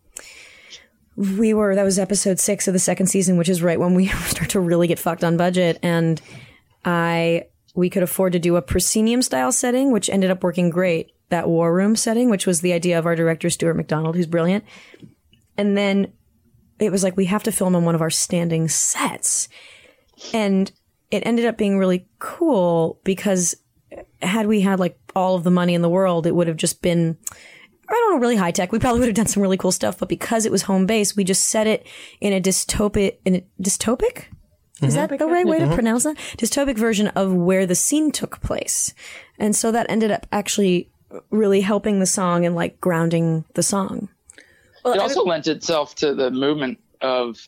[1.17, 4.07] we were that was episode 6 of the second season which is right when we
[4.27, 5.79] start to really get fucked on budget.
[5.83, 6.21] And
[6.85, 11.13] I we could afford to do a proscenium style setting which ended up working great.
[11.29, 14.65] That war room setting which was the idea of our director Stuart McDonald who's brilliant.
[15.57, 16.13] And then
[16.79, 19.49] it was like we have to film on one of our standing sets.
[20.33, 20.71] And
[21.11, 23.57] it ended up being really cool because
[24.23, 26.83] had we had like all of the money in the world, it would have just
[26.83, 27.19] been,
[27.91, 28.71] I don't know, really high tech.
[28.71, 31.17] We probably would have done some really cool stuff, but because it was home base,
[31.17, 31.87] we just set it
[32.21, 34.25] in a dystopic, in a dystopic?
[34.83, 36.17] Is that the right way to pronounce that?
[36.39, 38.95] Dystopic version of where the scene took place.
[39.39, 40.91] And so that ended up actually
[41.31, 44.09] really helping the song and like grounding the song.
[44.87, 47.47] it also lent itself to the movement of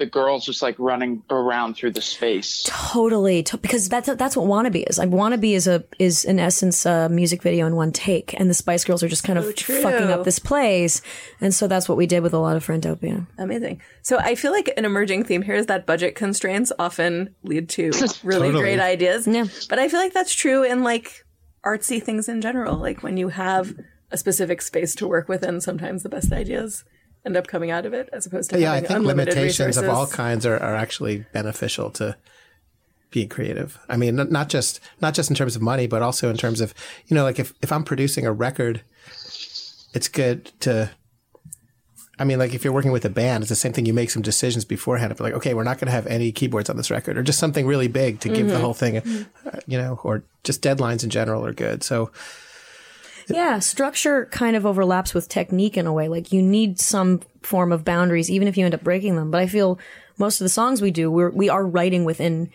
[0.00, 2.64] the girls just like running around through the space.
[2.66, 4.98] Totally, to- because that's that's what "Wannabe" is.
[4.98, 8.54] Like "Wannabe" is a is in essence a music video in one take, and the
[8.54, 11.02] Spice Girls are just kind of fucking up this place,
[11.40, 13.26] and so that's what we did with a lot of Friendtopia.
[13.38, 13.80] Amazing.
[14.02, 17.90] So I feel like an emerging theme here is that budget constraints often lead to
[18.24, 18.62] really Totally.
[18.62, 19.26] great ideas.
[19.28, 19.44] Yeah.
[19.68, 21.24] But I feel like that's true in like
[21.64, 22.76] artsy things in general.
[22.76, 23.74] Like when you have
[24.10, 26.84] a specific space to work within, sometimes the best ideas
[27.24, 30.06] end up coming out of it as opposed to Yeah, I think limitations of all
[30.06, 32.16] kinds are, are actually beneficial to
[33.10, 33.78] being creative.
[33.88, 36.60] I mean, not- not just not just in terms of money, but also in terms
[36.60, 36.72] of
[37.06, 38.82] you know, like if if I'm producing a record,
[39.94, 40.90] it's good to.
[42.18, 43.86] I mean, like if you're working with a band, it's the same thing.
[43.86, 45.10] You make some decisions beforehand.
[45.10, 47.38] Of like, okay, we're not going to have any keyboards on this record, or just
[47.38, 51.08] something really big to give the whole thing, uh, you know, or just deadlines in
[51.08, 51.82] general are good.
[51.82, 52.10] So
[53.30, 56.08] Yeah, structure kind of overlaps with technique in a way.
[56.08, 59.30] Like you need some form of boundaries, even if you end up breaking them.
[59.30, 59.78] But I feel
[60.18, 62.50] most of the songs we do, we're we are writing within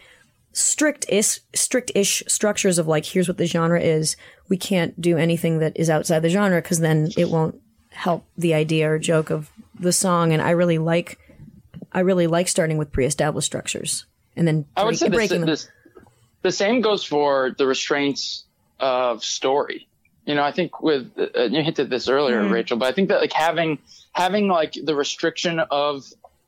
[0.54, 4.16] strict is strict ish structures of like here's what the genre is.
[4.50, 7.60] We can't do anything that is outside the genre because then it won't
[7.92, 10.32] help the idea or joke of the song.
[10.32, 11.20] And I really like
[11.92, 15.40] I really like starting with pre-established structures and then I would break- say this, breaking
[15.42, 15.50] them.
[15.50, 15.70] this
[16.42, 18.46] the same goes for the restraints
[18.80, 19.88] of story.
[20.26, 22.54] You know, I think with uh, you hinted this earlier, Mm-hmm.
[22.54, 23.80] Rachel, but I think that like having
[24.14, 26.04] having like the restriction of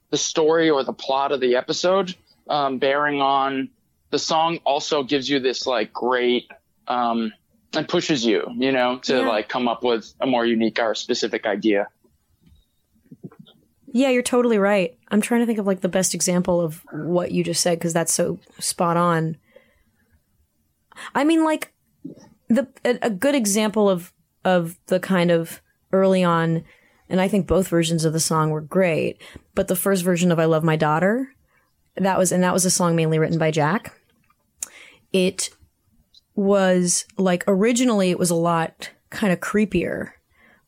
[0.09, 2.15] the story or the plot of the episode
[2.49, 3.69] um, bearing on
[4.09, 6.49] the song also gives you this like great
[6.87, 7.33] um,
[7.75, 9.27] and pushes you, you know, to Yeah.
[9.27, 11.89] like come up with a more unique or specific idea.
[13.91, 14.97] Yeah, you're totally right.
[15.09, 17.93] I'm trying to think of like the best example of what you just said because
[17.93, 19.37] that's so spot on.
[21.15, 21.73] I mean, like
[22.47, 26.63] the a, good example of of the kind of early on,
[27.10, 29.21] and I think both versions of the song were great.
[29.55, 31.33] But the first version of "I Love My Daughter,"
[31.95, 33.95] that was and that was a song mainly written by Jack.
[35.12, 35.49] It
[36.36, 40.12] was like originally it was a lot kind of creepier,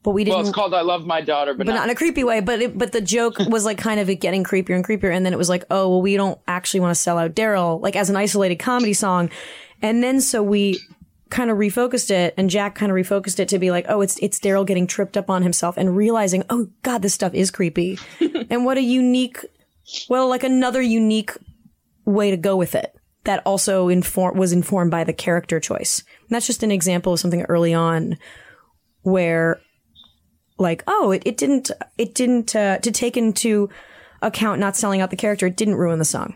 [0.03, 1.95] but we didn't Well, it's called "I Love My Daughter," but, but not in a
[1.95, 2.41] creepy way.
[2.41, 5.25] But it, but the joke was like kind of it getting creepier and creepier, and
[5.25, 7.95] then it was like, oh well, we don't actually want to sell out Darryl like
[7.95, 9.29] as an isolated comedy song,
[9.81, 10.79] and then so we
[11.29, 14.17] kind of refocused it, and Jack kind of refocused it to be like, oh, it's
[14.19, 17.99] it's Darryl getting tripped up on himself and realizing, oh God, this stuff is creepy,
[18.49, 19.45] and what a unique,
[20.09, 21.31] well, like another unique
[22.05, 26.03] way to go with it that also inform was informed by the character choice.
[26.21, 28.17] And that's just an example of something early on
[29.03, 29.59] where
[30.57, 33.69] like oh it, it didn't it didn't uh, to take into
[34.21, 36.35] account not selling out the character it didn't ruin the song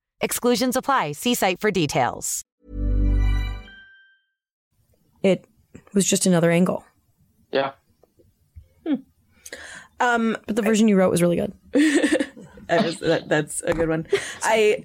[0.21, 1.13] Exclusions apply.
[1.13, 2.43] See site for details.
[5.23, 5.45] It
[5.93, 6.83] was just another angle.
[7.51, 7.73] Yeah.
[8.85, 8.95] Hmm.
[9.99, 11.53] Um, but the version I, you wrote was really good.
[12.67, 14.07] that, that's a good one.
[14.43, 14.83] I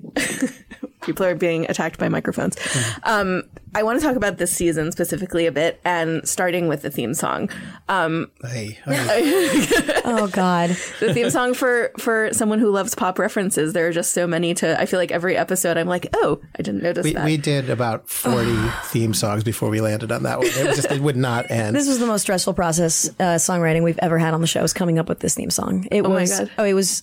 [1.07, 2.57] people are being attacked by microphones.
[3.05, 6.91] Um, I want to talk about this season specifically a bit, and starting with the
[6.91, 7.49] theme song.
[7.89, 9.67] Um, Hey, hey.
[10.05, 10.71] Oh God.
[11.01, 13.73] the theme song for for someone who loves pop references.
[13.73, 14.79] There are just so many to.
[14.81, 17.25] I feel like every episode, I'm like, oh, I didn't notice we, that.
[17.25, 20.47] we did about 40 theme songs before we landed on that one.
[20.49, 21.77] It just it would not end.
[21.77, 24.63] This was the most stressful process uh, songwriting we've ever had on the show.
[24.63, 25.87] Is coming up with this theme song.
[25.91, 26.39] It Oh my was.
[26.39, 26.51] God.
[26.59, 27.03] Oh, it was.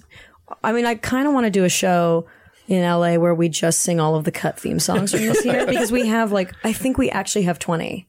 [0.63, 2.25] I mean, I kind of want to do a show
[2.67, 5.65] in LA where we just sing all of the cut theme songs from this year
[5.65, 8.07] because we have like I think we actually have twenty.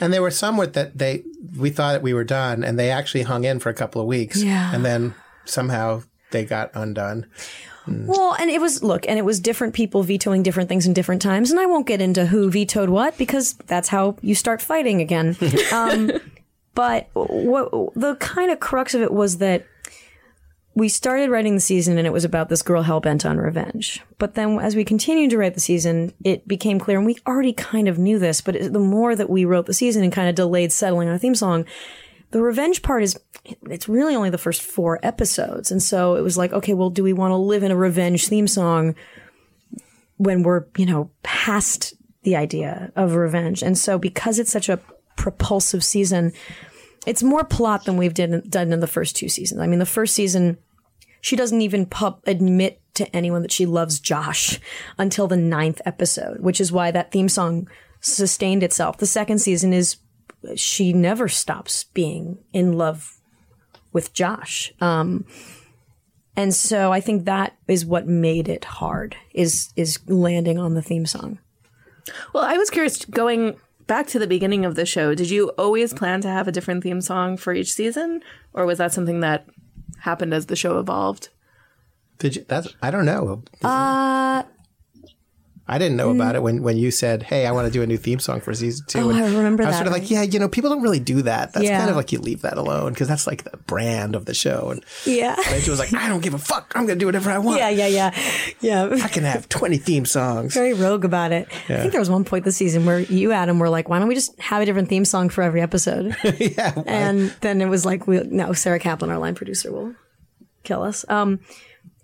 [0.00, 1.22] And there were some with that they
[1.56, 4.06] we thought that we were done, and they actually hung in for a couple of
[4.06, 4.42] weeks.
[4.42, 4.74] Yeah.
[4.74, 7.26] And then somehow they got undone.
[7.86, 11.20] Well, and it was look, and it was different people vetoing different things in different
[11.20, 15.02] times, and I won't get into who vetoed what because that's how you start fighting
[15.02, 15.36] again.
[15.72, 16.10] um,
[16.74, 19.66] but what the kind of crux of it was that
[20.74, 24.02] we started writing the season, and it was about this girl hell bent on revenge.
[24.18, 27.52] But then, as we continued to write the season, it became clear, and we already
[27.52, 30.34] kind of knew this, but the more that we wrote the season and kind of
[30.34, 31.64] delayed settling on a theme song,
[32.34, 33.16] the revenge part is
[33.70, 37.04] it's really only the first four episodes and so it was like okay well do
[37.04, 38.96] we want to live in a revenge theme song
[40.16, 44.80] when we're you know past the idea of revenge and so because it's such a
[45.14, 46.32] propulsive season
[47.06, 49.86] it's more plot than we've did, done in the first two seasons i mean the
[49.86, 50.58] first season
[51.20, 54.60] she doesn't even pub admit to anyone that she loves josh
[54.98, 57.68] until the ninth episode which is why that theme song
[58.00, 59.96] sustained itself the second season is
[60.56, 63.20] she never stops being in love
[63.92, 64.72] with Josh.
[64.80, 65.24] Um,
[66.36, 70.82] and so I think that is what made it hard is is landing on the
[70.82, 71.38] theme song.
[72.34, 73.04] well, I was curious.
[73.04, 76.52] Going back to the beginning of the show, did you always plan to have a
[76.52, 79.46] different theme song for each season, or was that something that
[80.00, 81.28] happened as the show evolved?
[82.18, 82.44] Did you?
[82.46, 83.42] That's I don't know.
[83.62, 84.44] Uh
[85.66, 87.86] I didn't know about it when, when you said, "Hey, I want to do a
[87.86, 88.98] new theme song for season two.
[88.98, 90.82] Oh, and I remember I was that, sort of like, "Yeah, you know, people don't
[90.82, 91.54] really do that.
[91.54, 91.78] That's Yeah.
[91.78, 94.70] kind of like you leave that alone because that's like the brand of the show."
[94.72, 95.36] And yeah.
[95.50, 96.72] Rachel was like, "I don't give a fuck.
[96.74, 97.58] I'm going to do whatever I want.
[97.60, 98.14] Yeah, yeah, yeah.
[98.60, 98.90] Yeah.
[99.02, 101.48] I can have 20 theme songs." Very rogue about it.
[101.70, 104.08] I think there was one point this season where you, Adam, were like, why don't
[104.08, 106.14] we just have a different theme song for every episode?
[106.38, 109.94] yeah, and then it was like, we, no, Sarah Kaplan, our line producer, will
[110.62, 111.06] kill us.
[111.08, 111.40] Um,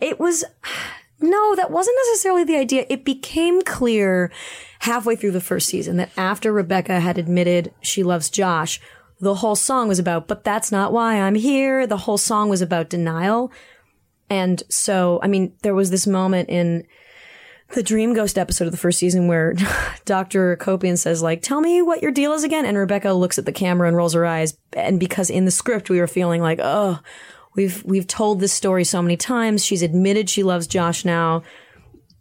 [0.00, 0.44] it was,
[1.20, 2.86] no, that wasn't necessarily the idea.
[2.88, 4.30] It became clear
[4.80, 8.80] halfway through the first season that after Rebecca had admitted she loves Josh,
[9.20, 11.86] the whole song was about, but that's not why I'm here.
[11.86, 13.52] The whole song was about denial.
[14.30, 16.86] And so, I mean, there was this moment in
[17.74, 19.54] the Dream Ghost episode of the first season where
[20.06, 20.56] Dr.
[20.56, 22.64] Akopian says, like, tell me what your deal is again.
[22.64, 24.56] And Rebecca looks at the camera and rolls her eyes.
[24.72, 27.00] And because in the script we were feeling like, oh,
[27.54, 29.64] we've we've told this story so many times.
[29.64, 31.42] She's admitted she loves Josh now.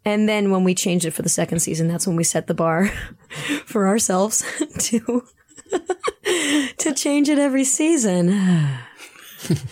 [0.04, 2.54] And then when we changed it for the second season, that's when we set the
[2.54, 2.86] bar
[3.66, 4.44] for ourselves
[4.78, 5.22] to
[6.78, 8.68] to change it every season.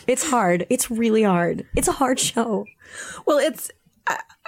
[0.07, 0.67] It's hard.
[0.71, 1.67] It's really hard.
[1.77, 2.65] It's a hard show.
[3.27, 3.71] Well, it's.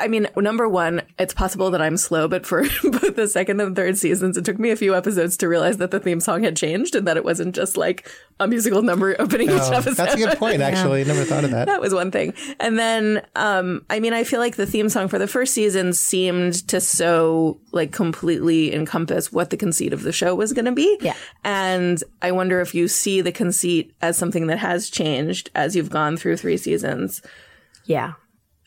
[0.01, 3.61] I- I mean, number one, it's possible that I'm slow, but for both the second
[3.61, 6.43] and third seasons, it took me a few episodes to realize that the theme song
[6.43, 8.09] had changed and that it wasn't just like
[8.41, 9.95] a musical number opening each Oh, episode.
[9.95, 10.63] that's a good point.
[10.63, 11.67] Actually, I never thought of that.
[11.67, 12.35] that was one thing.
[12.59, 15.93] And then, um, I mean, I feel like the theme song for the first season
[15.93, 20.73] seemed to so like completely encompass what the conceit of the show was going to
[20.73, 20.99] be.
[21.01, 21.15] Yeah.
[21.45, 25.91] And I wonder if you see the conceit as something that has changed as you've
[25.91, 27.23] gone through three seasons.
[27.85, 28.15] Yeah.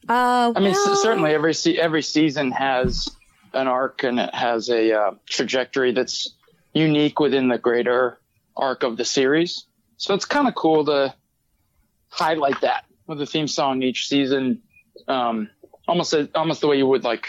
[0.07, 3.09] Uh, I mean, c- certainly every se- every season has
[3.53, 6.35] an arc and it has a uh, trajectory that's
[6.73, 8.19] unique within the greater
[8.57, 9.65] arc of the series.
[9.97, 11.13] So it's kind of cool to
[12.09, 14.61] highlight that with a theme song each season,
[15.07, 15.49] um,
[15.87, 17.27] almost a, almost the way you would like,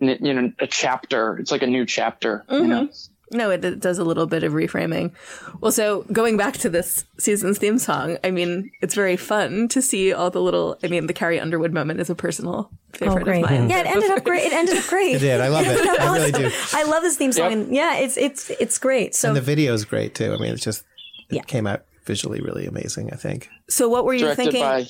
[0.00, 1.38] you know, a chapter.
[1.38, 2.44] It's like a new chapter.
[2.50, 2.88] You know?
[3.32, 5.12] No, it, it does a little bit of reframing.
[5.60, 9.80] Well, so going back to this season's theme song, I mean, it's very fun to
[9.80, 10.78] see all the little.
[10.82, 13.44] I mean, the Carrie Underwood moment is a personal favorite Oh, great.
[13.44, 13.70] of mine.
[13.70, 14.44] Yeah, it ended up great.
[14.44, 15.16] It ended up great.
[15.16, 15.40] It did.
[15.40, 16.00] I love it.
[16.00, 16.50] I really do.
[16.74, 17.50] I love this theme song.
[17.50, 17.52] Yep.
[17.52, 19.14] And yeah, it's it's it's great.
[19.14, 20.32] So And the video is great too.
[20.32, 20.84] I mean, it's just
[21.30, 21.42] it Yeah.
[21.42, 23.10] came out visually really amazing.
[23.12, 23.48] I think.
[23.70, 24.60] So, what were you Directed thinking?
[24.60, 24.86] by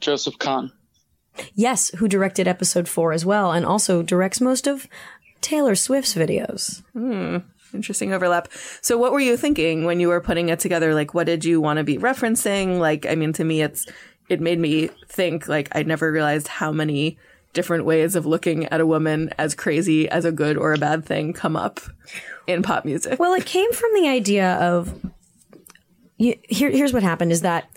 [0.00, 0.72] Joseph Kahn.
[1.54, 4.86] yes, who directed episode four as well, and also directs most of
[5.40, 6.82] Taylor Swift's videos.
[6.92, 7.38] Hmm.
[7.74, 8.48] Interesting overlap.
[8.80, 10.94] So, what were you thinking when you were putting it together?
[10.94, 12.78] Like, what did you want to be referencing?
[12.78, 13.86] Like, I mean, to me, it's
[14.28, 15.48] it made me think.
[15.48, 17.18] Like, I never realized how many
[17.52, 21.04] different ways of looking at a woman as crazy as a good or a bad
[21.04, 21.80] thing come up
[22.46, 23.18] in pop music.
[23.18, 25.04] Well, it came from the idea of
[26.18, 26.70] you, here.
[26.70, 27.68] Here's what happened: is that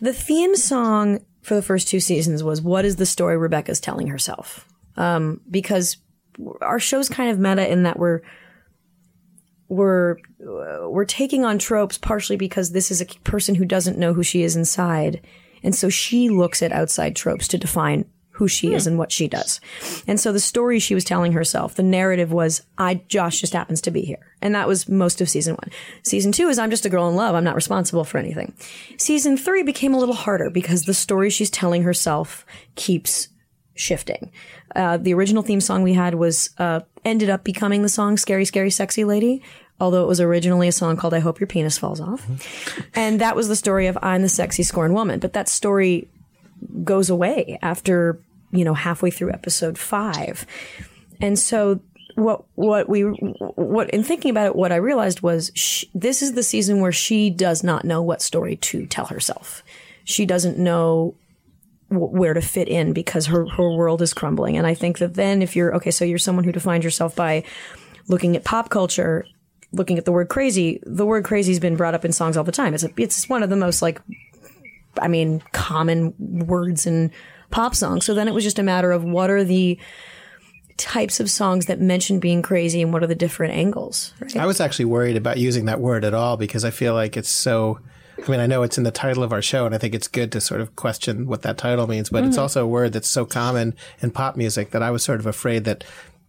[0.00, 4.08] the theme song for the first two seasons was "What is the story Rebecca's telling
[4.08, 5.98] herself?" Um, because
[6.60, 8.20] our show's kind of meta in that we're
[9.68, 14.22] we're we're taking on tropes partially because this is a person who doesn't know who
[14.22, 15.26] she is inside,
[15.62, 18.04] and so she looks at outside tropes to define
[18.36, 19.62] who she is and what she does.
[20.06, 23.80] And so the story she was telling herself, the narrative was, I, Josh just happens
[23.82, 24.30] to be here.
[24.42, 25.70] And that was most of season one.
[26.04, 27.34] Season two is I'm just a girl in love.
[27.34, 28.52] I'm not responsible for anything.
[28.98, 32.44] Season three became a little harder because the story she's telling herself
[32.74, 33.28] keeps
[33.76, 34.32] shifting.
[34.74, 38.44] Uh, the original theme song we had was, uh, ended up becoming the song Scary,
[38.44, 39.42] Scary, Sexy Lady.
[39.78, 42.26] Although it was originally a song called I Hope Your Penis Falls Off.
[42.94, 45.20] And that was the story of I'm the sexy scorned woman.
[45.20, 46.08] But that story
[46.82, 48.18] goes away after
[48.52, 50.46] you know halfway through episode five
[51.20, 51.80] and so
[52.14, 56.32] what what we what in thinking about it what i realized was sh this is
[56.32, 59.62] the season where she does not know what story to tell herself
[60.04, 61.14] she doesn't know
[61.88, 65.40] where to fit in because her her world is crumbling and i think that then
[65.40, 67.44] if you're okay so you're someone who defines yourself by
[68.08, 69.24] looking at pop culture
[69.72, 72.42] looking at the word crazy the word crazy has been brought up in songs all
[72.42, 74.00] the time it's a, it's one of the most like
[75.00, 77.10] I mean, common words in
[77.50, 78.04] pop songs.
[78.04, 79.78] So then it was just a matter of what are the
[80.76, 84.12] types of songs that mention being crazy and what are the different angles.
[84.20, 84.36] Right?
[84.36, 87.30] I was actually worried about using that word at all because I feel like it's
[87.30, 87.80] so.
[88.24, 90.08] I mean, I know it's in the title of our show, and I think it's
[90.08, 92.42] good to sort of question what that title means, but it's mm.
[92.42, 95.64] also a word that's so common in pop music that I was sort of afraid
[95.64, 95.84] that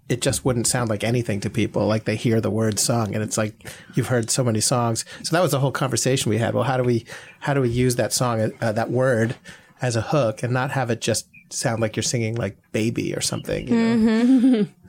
[0.09, 1.85] it just wouldn't sound like anything to people.
[1.85, 5.05] Like they hear the word song, and it's like you've heard so many songs.
[5.23, 6.53] So that was the whole conversation we had.
[6.53, 7.05] Well, how do we
[7.39, 9.35] how do we use that song, uh, uh, that word,
[9.81, 13.21] as a hook, and not have it just sound like you're singing like "baby" or
[13.21, 13.67] something?
[13.67, 13.95] You know?
[13.95, 14.71] Mm-hmm.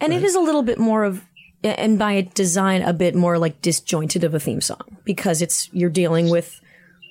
[0.00, 1.24] And it is a little bit more of,
[1.64, 5.90] and by design, a bit more like disjointed of a theme song because it's, you're
[5.90, 6.60] dealing with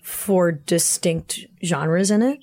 [0.04, 2.39] four distinct genres in it.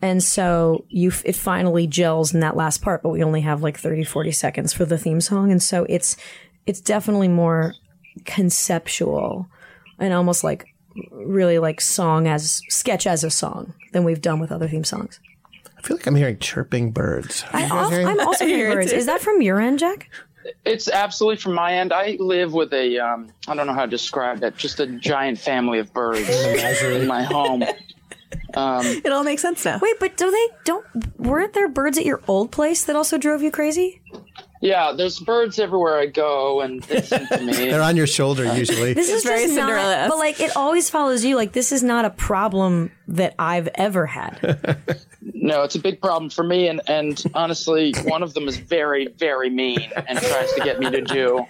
[0.00, 3.78] And so you, it finally gels in that last part, but we only have like
[3.78, 5.50] 30, 40 seconds for the theme song.
[5.50, 6.16] And so it's,
[6.66, 7.74] it's definitely more
[8.24, 9.48] conceptual
[9.98, 10.66] and almost like
[11.10, 15.18] really like song as sketch as a song than we've done with other theme songs.
[15.76, 17.44] I feel like I'm hearing chirping birds.
[17.52, 17.64] I?
[17.64, 18.92] I'm also hearing birds.
[18.92, 20.10] Is that from your end, Jack?
[20.64, 21.92] It's absolutely from my end.
[21.92, 25.38] I live with a, um, I don't know how to describe it, just a giant
[25.38, 27.64] family of birds in my home.
[28.54, 29.78] Um, It all makes sense now.
[29.80, 30.84] Wait, but do they don't
[31.18, 34.00] weren't there birds at your old place that also drove you crazy?
[34.60, 37.52] yeah, there's birds everywhere I go, and they sing to me.
[37.70, 38.92] They're on your shoulder usually.
[38.92, 40.10] This is very just not, Cinderella-esque.
[40.10, 41.36] but like it always follows you.
[41.36, 44.78] Like this is not a problem that I've ever had.
[45.20, 49.08] No, it's a big problem for me, and, and honestly, one of them is very,
[49.18, 51.44] very mean and tries to get me to do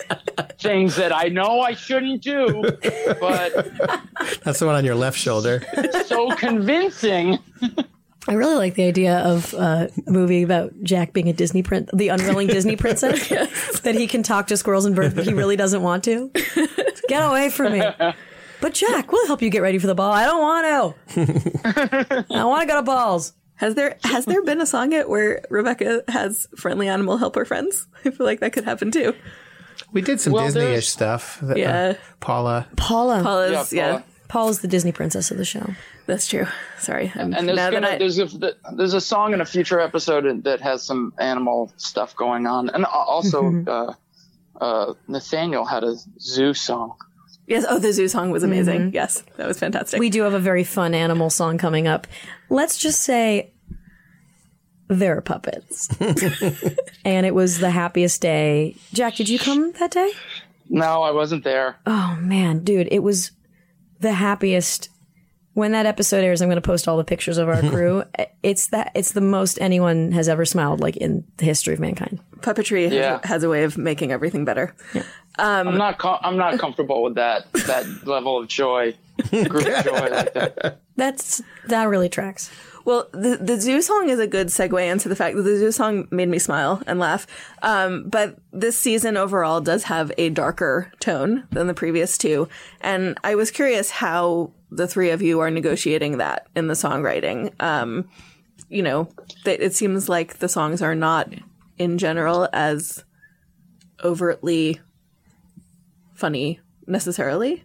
[0.58, 2.62] things that I know I shouldn't do,
[3.20, 3.54] but
[4.42, 5.62] That's the one on your left shoulder.
[6.06, 7.38] so convincing.
[8.26, 11.88] I really like the idea of uh, a movie about Jack being a Disney prince,
[11.94, 13.28] the unwilling Disney princess,
[13.80, 16.30] that he can talk to squirrels and birds, but he really doesn't want to.
[17.08, 17.82] Get away from me.
[18.60, 20.12] But Jack, we'll help you get ready for the ball.
[20.12, 22.26] I don't want to.
[22.30, 23.32] I want to go to balls.
[23.58, 27.86] Has there has there been a song yet where Rebecca has friendly animal helper friends?
[28.04, 29.14] I feel like that could happen too.
[29.92, 31.38] We did some Well, Disney-ish stuff.
[31.40, 31.94] that, uh, Yeah.
[32.20, 32.66] Paula.
[32.76, 33.22] Paula.
[33.22, 34.04] Paula's, Yeah, yeah, Paula.
[34.28, 35.74] Paula's the Disney princess of the show.
[36.06, 36.46] that's true.
[36.78, 37.12] Sorry.
[37.14, 38.26] I'm, And there's gonna, I, there's a
[38.76, 42.84] there's a song in a future episode that has some animal stuff going on, and
[42.84, 43.94] also uh,
[44.60, 46.96] uh, Nathaniel had a zoo song.
[47.48, 47.64] Yes.
[47.68, 48.80] Oh, the zoo song was amazing.
[48.80, 48.94] Mm-hmm.
[48.94, 49.98] Yes, that was fantastic.
[49.98, 52.06] We do have a very fun animal song coming up.
[52.50, 53.52] Let's just say
[54.88, 55.88] they're puppets.
[57.04, 58.76] and it was the happiest day.
[58.92, 60.10] Jack, did you come that day?
[60.70, 61.76] No, I wasn't there.
[61.86, 63.32] Oh man, dude, it was
[64.00, 64.90] the happiest.
[65.54, 68.04] When that episode airs, I'm going to post all the pictures of our crew.
[68.44, 72.20] it's that it's the most anyone has ever smiled like in the history of mankind.
[72.40, 73.18] Puppetry has, Yeah.
[73.24, 74.76] has a way of making everything better.
[75.38, 78.94] I'm not com- I'm not comfortable with that that level of joy,
[79.30, 80.80] group joy like that.
[80.96, 82.50] That's that really tracks.
[82.84, 85.70] Well, the the zoo song is a good segue into the fact that the zoo
[85.72, 87.26] song made me smile and laugh.
[87.62, 92.48] Um, but this season overall does have a darker tone than the previous two,
[92.80, 97.52] and I was curious how the three of you are negotiating that in the songwriting.
[97.60, 98.08] Um,
[98.68, 99.08] you know,
[99.44, 101.32] that it seems like the songs are not,
[101.78, 103.04] in general, as
[104.04, 104.80] overtly
[106.18, 107.64] funny necessarily.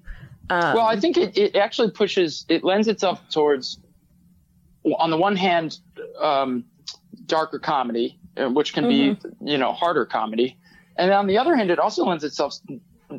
[0.50, 3.80] well, I think it, it actually pushes it lends itself towards
[5.00, 5.80] on the one hand,
[6.22, 6.66] um,
[7.26, 10.58] darker comedy, uh, which can be you know harder comedy,
[10.98, 12.56] and on the other hand, it also lends itself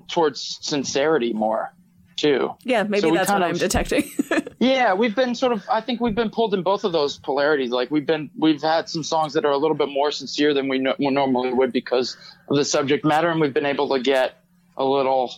[0.09, 1.75] towards sincerity more
[2.17, 2.55] too.
[2.63, 4.11] Yeah, maybe So that's what kind I'm detecting.
[4.61, 5.63] Yeah, we've been sort of.
[5.71, 7.71] I think we've been pulled in both of those polarities.
[7.71, 10.69] Like we've been, we've had some songs that are a little bit more sincere than
[10.69, 12.17] we, no, we normally would because
[12.49, 14.43] of the subject matter, and we've been able to get
[14.77, 15.33] a little,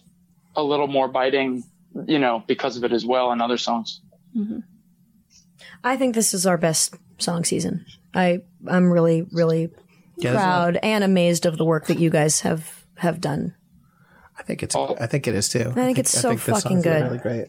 [0.55, 1.64] a little more biting,
[2.07, 4.01] you know, because of it as well in other songs.
[4.37, 4.61] Mm-hmm.
[5.84, 7.87] I think this is our best song season.
[8.14, 9.70] I I'm really really
[10.16, 13.55] Yeah, this is- proud and amazed of the work that you guys have have done.
[14.39, 14.76] I think it's.
[14.76, 14.97] Oh.
[15.01, 15.70] I think it is too.
[15.70, 17.03] I think it's so the songs fucking good.
[17.05, 17.49] Really great.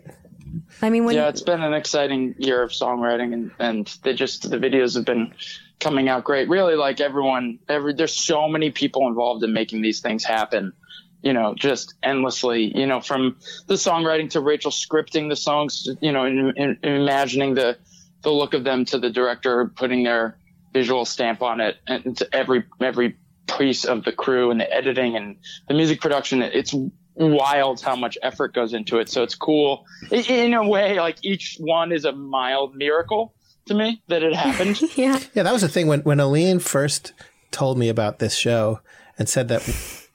[0.82, 4.50] I mean, when yeah, it's been an exciting year of songwriting, and and they just
[4.50, 5.34] the videos have been
[5.80, 6.48] coming out great.
[6.48, 10.74] Really, like everyone, every there's so many people involved in making these things happen.
[11.22, 12.72] You know, just endlessly.
[12.78, 13.38] You know, from
[13.68, 15.88] the songwriting to Rachel scripting the songs.
[16.02, 17.78] You know, and, in, imagining the
[18.22, 20.38] the look of them to the director putting their
[20.74, 23.18] visual stamp on it, and to every every
[23.58, 25.38] piece of the crew and the editing and
[25.68, 26.42] the music production.
[26.42, 26.74] It's
[27.16, 29.10] wild how much effort goes into it.
[29.10, 29.86] So it's cool.
[30.12, 33.34] In a way, like each one is a mild miracle
[33.68, 34.82] to me that it happened.
[34.96, 37.14] yeah, Yeah, that was the thing when when Aline first
[37.52, 38.82] told me about this show
[39.18, 39.62] and said that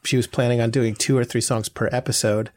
[0.05, 2.51] she was planning on doing two or three songs per episode.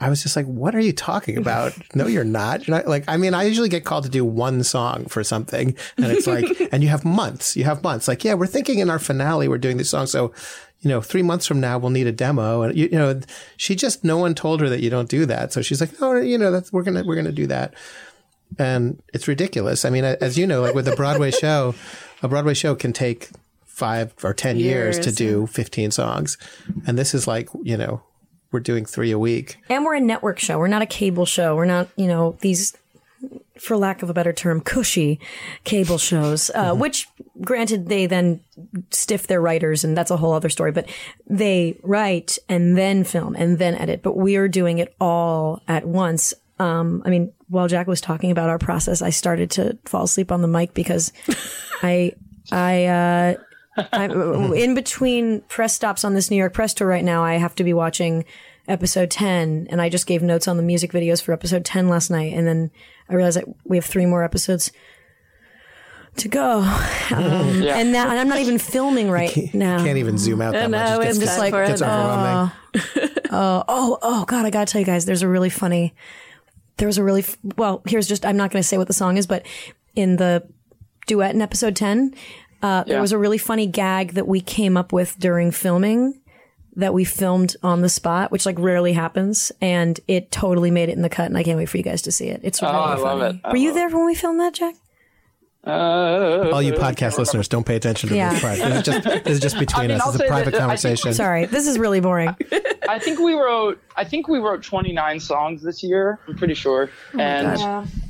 [0.00, 1.72] I was just like, "What are you talking about?
[1.94, 2.66] no, you're not.
[2.66, 3.04] You're not like.
[3.08, 6.44] I mean, I usually get called to do one song for something, and it's like,
[6.72, 7.56] and you have months.
[7.56, 8.08] You have months.
[8.08, 10.32] Like, yeah, we're thinking in our finale, we're doing this song, so
[10.80, 12.60] you know, three months from now, we'll need a demo.
[12.60, 13.18] And you, you know,
[13.56, 16.16] she just no one told her that you don't do that, so she's like, no,
[16.16, 17.74] you know, that's we're gonna we're gonna do that
[18.58, 19.84] and it's ridiculous.
[19.84, 21.74] I mean, as you know, like with a Broadway show,
[22.22, 23.30] a Broadway show can take
[23.74, 26.38] five or ten years, to do fifteen songs,
[26.86, 28.02] and this is like you know
[28.52, 29.58] we're doing three a week.
[29.68, 30.58] and we're a network show.
[30.58, 31.56] We're not a cable show.
[31.56, 32.76] We're not you know these,
[33.58, 35.18] for lack of a better term, cushy
[35.64, 36.50] cable shows.
[36.54, 37.08] Uh, Which,
[37.40, 38.40] granted, they then
[38.90, 40.70] stiff their writers, and that's a whole other story.
[40.70, 40.88] But
[41.28, 44.02] they write and then film and then edit.
[44.02, 46.32] But we are doing it all at once.
[46.60, 50.30] Um, I mean, while Jack was talking about our process, I started to fall asleep
[50.30, 51.12] on the mic because
[51.82, 52.12] I,
[52.52, 53.34] I, uh,
[53.76, 57.24] in between press stops on this New York press tour right now.
[57.24, 58.24] I have to be watching
[58.68, 62.10] episode 10 and I just gave notes on the music videos for episode 10 last
[62.10, 62.32] night.
[62.32, 62.70] And then
[63.08, 64.70] I realized that we have three more episodes
[66.16, 66.60] to go.
[67.10, 67.76] Um, Yeah.
[67.76, 69.82] and that, and I'm not even filming right now.
[69.84, 70.80] Can't even zoom out that And much.
[70.86, 71.84] now It it's gets, time like- for gets it.
[71.84, 72.50] overwhelming.
[73.30, 75.92] Oh, oh God, I gotta tell you guys, there's a really funny,
[76.76, 79.16] there was a really, f- well, here's just, I'm not gonna say what the song
[79.16, 79.44] is, but
[79.96, 80.46] in the
[81.08, 82.14] duet in episode 10,
[82.64, 83.00] uh, there Yeah.
[83.00, 86.20] was a really funny gag that we came up with during filming
[86.76, 89.52] that we filmed on the spot, which like rarely happens.
[89.60, 91.26] And it totally made it in the cut.
[91.26, 92.40] And I can't wait for you guys to see it.
[92.42, 93.40] It's really Oh, I love it.
[93.44, 94.74] I Were you love there when we filmed that, Jack?
[95.66, 98.30] Uh, All you podcast listeners, don't pay attention to Yeah.
[98.34, 98.58] this part.
[98.58, 100.02] This is just this is just between I mean, us.
[100.02, 101.14] I'll It's say a that- private think- conversation.
[101.14, 102.36] Sorry, this is really boring.
[102.88, 103.80] I think we wrote.
[103.96, 106.18] I think we wrote 29 songs this year.
[106.28, 106.90] I'm pretty sure.
[107.18, 107.58] and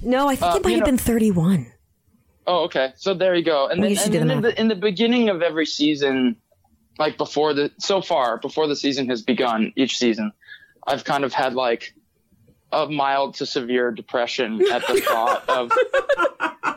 [0.03, 1.67] No, I think Uh, it might have know- been 31.
[2.47, 2.93] Oh, okay.
[2.97, 3.69] So there you go.
[3.69, 6.37] And then, and then in, the, in the beginning of every season,
[6.99, 10.33] like before the so far before the season has begun, each season,
[10.87, 11.95] I've kind of had like
[12.75, 15.73] a mild to severe depression at the thought of
[16.63, 16.75] uh,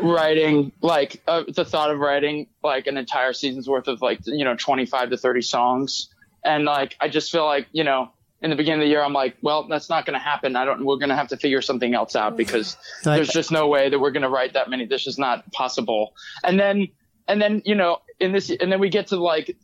[0.00, 4.44] writing like uh, the thought of writing like an entire season's worth of like you
[4.44, 6.08] know 25 to 30 songs
[6.44, 8.10] and like i just feel like you know
[8.46, 10.54] in the beginning of the year i'm like well that's not going to happen.
[10.54, 12.36] I don't we're going to have to figure something else out mm-hmm.
[12.36, 14.86] because Like- there's just no way that we're going to write that many.
[14.86, 16.14] This is not possible.
[16.44, 16.86] And then
[17.26, 19.56] and then you know in this and then we get to like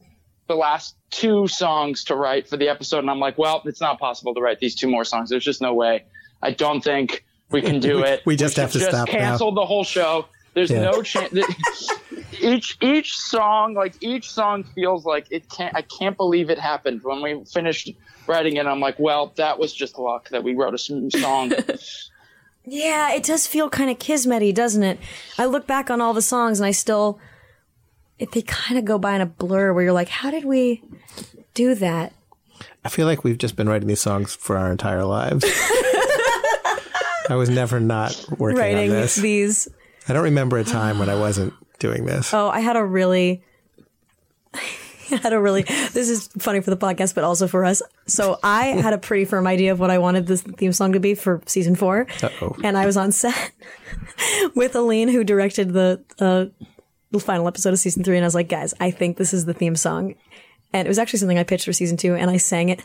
[0.49, 4.01] the last two songs to write for the episode and i'm like well it's not
[4.01, 5.31] possible to write these two more songs.
[5.31, 6.05] There's just no way.
[6.43, 8.23] I don't think we can do We- it.
[8.27, 9.13] we just have to should stop now.
[9.15, 10.83] cancel the whole show there's Yeah.
[10.83, 11.33] no chance
[12.41, 17.03] each each song like each song feels like it can't i can't believe it happened
[17.05, 17.91] when we finished
[18.27, 21.53] writing it i'm like well that was just luck that we wrote a song
[22.65, 25.01] Yeah, it does feel kind of kismety, doesn't it?
[25.37, 27.19] I look back on all the songs and I still,
[28.21, 30.81] if they kind of go by in a blur where you're like, how did we
[31.55, 32.13] do that?
[32.85, 35.43] I feel like we've just been writing these songs for our entire lives.
[37.29, 39.17] I was never not working on this.
[39.17, 39.67] these.
[40.09, 42.33] I don't remember a time when I wasn't doing this.
[42.33, 43.43] Oh, I had a really,
[44.55, 47.83] I had a really, this is funny for the podcast, but also for us.
[48.07, 51.01] So I had a pretty firm idea of what I wanted this theme song to
[51.01, 52.57] be for season 4 Uh-oh.
[52.65, 53.53] And I was on set
[54.55, 56.47] with Aline, who directed the, uh,
[57.11, 58.17] the final episode of season three.
[58.17, 60.15] And I was like, guys, I think this is the theme song.
[60.73, 62.83] And it was actually something I pitched for season two and I sang it.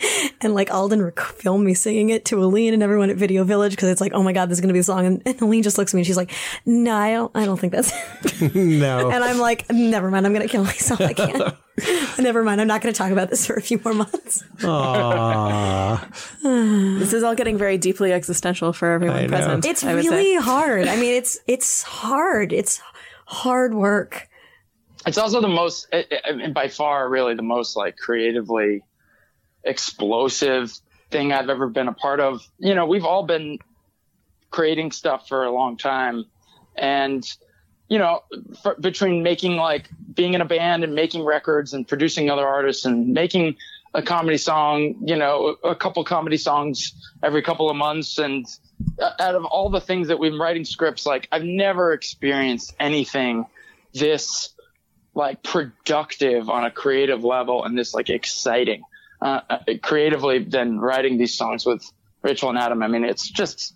[0.40, 3.72] and like Alden rec- filmed me singing it to Aline and everyone at Video Village
[3.72, 5.62] because it's like, oh my god, this is gonna be a song, and, and Aline
[5.62, 6.32] just looks at me and she's like,
[6.66, 7.92] no, I don't, I don't think that's.
[8.54, 9.10] no.
[9.12, 11.00] and I'm like, never mind, I'm gonna kill myself.
[11.00, 11.54] I can't.
[12.18, 14.44] never mind, I'm not gonna talk about this for a few more months.
[16.42, 19.28] This is all getting very deeply existential for I everyone know.
[19.28, 19.64] present.
[19.64, 20.40] It's I really say.
[20.40, 20.88] hard.
[20.88, 22.52] I mean, it's it's hard.
[22.52, 22.80] It's
[23.26, 24.28] hard work.
[25.06, 28.82] it's also the most eh, eh, and by far really the most like creatively
[29.64, 30.72] explosive
[31.10, 32.46] thing i've ever been a part of.
[32.58, 33.58] You know we've all been
[34.50, 36.24] creating stuff for a long time.
[36.76, 37.24] And
[37.88, 38.22] you know
[38.62, 42.84] for, between making like being in a band and making records and producing other artists
[42.84, 43.56] and making
[43.94, 46.92] a comedy song you know a couple comedy songs
[47.22, 48.18] every couple of months.
[48.18, 48.46] And
[49.00, 52.74] uh, out of all the things that we've been writing scripts like i've never experienced
[52.78, 53.46] anything
[53.94, 54.54] this
[55.14, 58.82] like productive on a creative level and this like exciting
[59.20, 61.90] uh, uh, creatively than writing these songs with
[62.22, 62.82] Rachel and Adam.
[62.82, 63.74] I mean, it's just,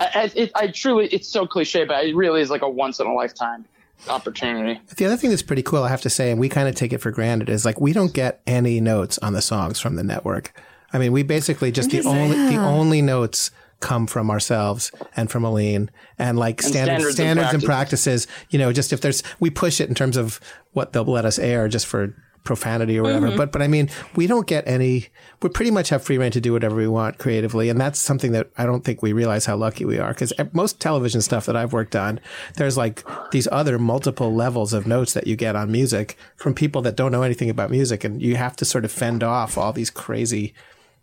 [0.00, 3.00] I, I, it, I truly, it's so cliche, but it really is like a once
[3.00, 3.64] in a lifetime
[4.08, 4.80] opportunity.
[4.96, 6.92] The other thing that's pretty cool, I have to say, and we kind of take
[6.92, 10.04] it for granted, is like we don't get any notes on the songs from the
[10.04, 10.52] network.
[10.92, 15.44] I mean, we basically just the only the only notes come from ourselves and from
[15.44, 18.26] Aline and like standards standards standards, and and practices.
[18.50, 20.40] You know, just if there's we push it in terms of
[20.72, 22.14] what they'll let us air just for
[22.48, 23.28] profanity or whatever.
[23.28, 23.36] Mm-hmm.
[23.36, 25.08] But but I mean, we don't get any.
[25.42, 28.32] We pretty much have free reign to do whatever we want creatively, and that's something
[28.32, 30.08] that I don't think we realize how lucky we are.
[30.08, 32.20] Because most television stuff that I've worked on,
[32.56, 36.80] there's like these other multiple levels of notes that you get on music from people
[36.82, 39.74] that don't know anything about music, and you have to sort of fend off all
[39.74, 40.54] these crazy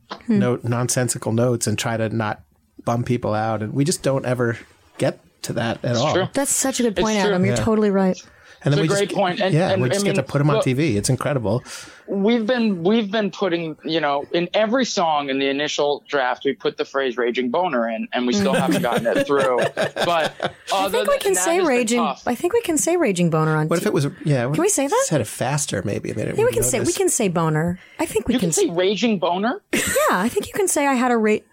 [0.10, 0.40] hmm.
[0.40, 2.42] note nonsensical notes and try to not
[2.84, 4.58] bum people out, and we just don't ever
[4.98, 6.12] get to that at all.
[6.12, 6.28] true.
[6.34, 7.30] That's such a good point, true.
[7.30, 7.46] Adam.
[7.46, 7.64] You're Yeah.
[7.64, 8.20] totally right.
[8.66, 9.40] And then It's a we great just, point.
[9.42, 10.96] And- yeah, and we I just get to put them on look- TV.
[10.98, 11.64] It's incredible.
[12.08, 16.54] We've been, we've been putting, you know, in every song in the initial draft, we
[16.54, 19.58] put the phrase raging boner in and we still haven't gotten it through.
[19.76, 20.34] But
[20.74, 22.02] I think we can say raging.
[22.02, 23.68] I think we can say raging boner on.
[23.70, 24.08] What if it was?
[24.24, 25.04] Yeah, can we say that?
[25.08, 26.12] Said it faster, maybe.
[26.12, 27.80] They didn't yeah, we can know say we can say boner.
[28.00, 28.50] I think we You can.
[28.50, 29.62] can say raging boner?
[29.74, 31.46] yeah, I think you can say I had a rate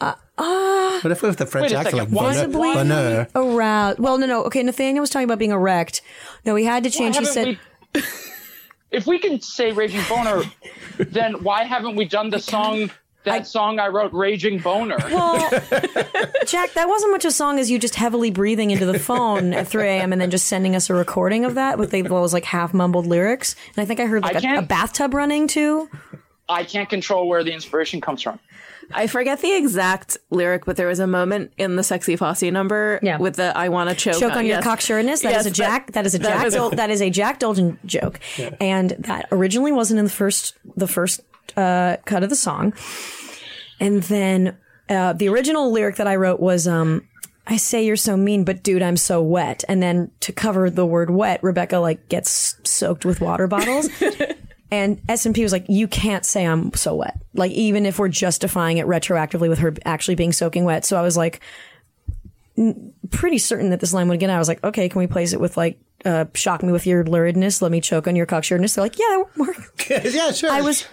[0.00, 2.58] What if with the French accent, like second, why- bonheur?
[2.58, 3.28] why- bonheur.
[3.34, 3.98] aroused.
[3.98, 4.44] Well, no, no.
[4.44, 6.02] Okay, Nathaniel was talking about being erect.
[6.44, 7.16] No, he had to change.
[7.16, 7.58] He said.
[7.94, 8.02] we-
[8.90, 10.42] if we can say raging boner,
[10.98, 12.90] then why haven't we done the song?
[13.24, 15.38] That song I wrote, "Raging Boner." Well,
[16.46, 19.68] Jack, that wasn't much a song as you just heavily breathing into the phone at
[19.68, 20.12] 3 a.m.
[20.12, 23.54] and then just sending us a recording of that with those like half mumbled lyrics.
[23.76, 25.90] And I think I heard like I a, can't- a bathtub running too.
[26.48, 28.38] I can't control where the inspiration comes from.
[28.94, 32.98] I forget the exact lyric, but there was a moment in the Sexy Fosse number
[33.02, 33.18] Yeah.
[33.18, 34.64] with the "I want to choke, Choke on your yes.
[34.66, 35.22] cocksureness.
[35.22, 35.92] That is Yes, a Jack.
[35.92, 36.44] that is a Jack.
[36.44, 38.18] was- Dol- that is a Jack Dolgen joke,
[38.60, 41.20] and that originally wasn't in the first the first
[41.56, 42.72] uh, cut of the song.
[43.80, 44.56] And then
[44.88, 47.06] uh, the original lyric that I wrote was, um,
[47.46, 50.86] "I say you're so mean, but dude, I'm so wet." And then to cover the
[50.86, 53.88] word "wet," Rebecca like gets soaked with water bottles.
[54.70, 57.18] And S&P was like, you can't say I'm so wet.
[57.34, 60.84] Like, even if we're justifying it retroactively with her actually being soaking wet.
[60.84, 61.40] So I was like,
[62.56, 64.36] n- pretty certain that this line would get out.
[64.36, 67.02] I was like, okay, can we place it with like, uh, shock me with your
[67.04, 68.74] luridness, let me choke on your cocksureness?
[68.74, 69.88] They're like, yeah, that would work.
[70.14, 70.50] yeah, sure.
[70.50, 70.86] I was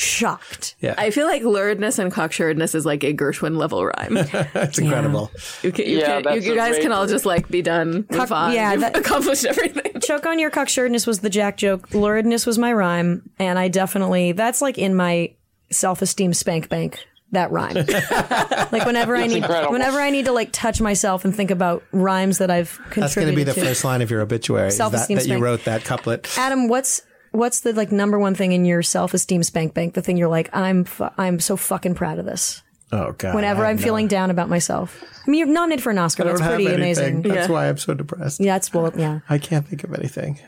[0.00, 0.74] shocked.
[0.80, 4.14] Yeah, I feel like luridness and cocksuredness is like a Gershwin level rhyme.
[4.54, 5.30] that's incredible.
[5.62, 7.62] You, can, you, Yeah, can, you, that's you a guys can all just like be
[7.62, 7.92] done.
[7.92, 8.52] Move Cock- on.
[8.52, 10.00] yeah, You've that- accomplished everything.
[10.00, 11.88] Choke on your cocksureness was the Jack joke.
[11.90, 13.28] Luridness was my rhyme.
[13.38, 15.34] And I definitely, that's like in my
[15.70, 17.04] self-esteem spank bank.
[17.32, 17.74] That rhyme.
[18.72, 19.72] like whenever I need, incredible.
[19.72, 23.14] whenever I need to like touch myself and think about rhymes that I've contributed That's
[23.14, 23.60] going to be the to.
[23.60, 24.70] first line of your obituary.
[24.70, 26.36] That, Self-esteem that you wrote that couplet.
[26.36, 27.02] Adam, what's
[27.32, 29.94] what's the like number one thing in your self esteem spank bank?
[29.94, 32.62] The thing you're like, I'm fu- I'm so fucking proud of this.
[32.92, 33.34] Oh God!
[33.36, 35.02] Whenever I I'm have feeling down about myself.
[35.26, 36.22] I mean, you're nominated for an Oscar.
[36.22, 36.82] I don't That's have pretty anything.
[36.82, 37.22] amazing.
[37.22, 37.52] That's Yeah.
[37.54, 38.40] why I'm so depressed.
[38.40, 39.20] Yeah, that's well, yeah.
[39.28, 40.40] I can't think of anything.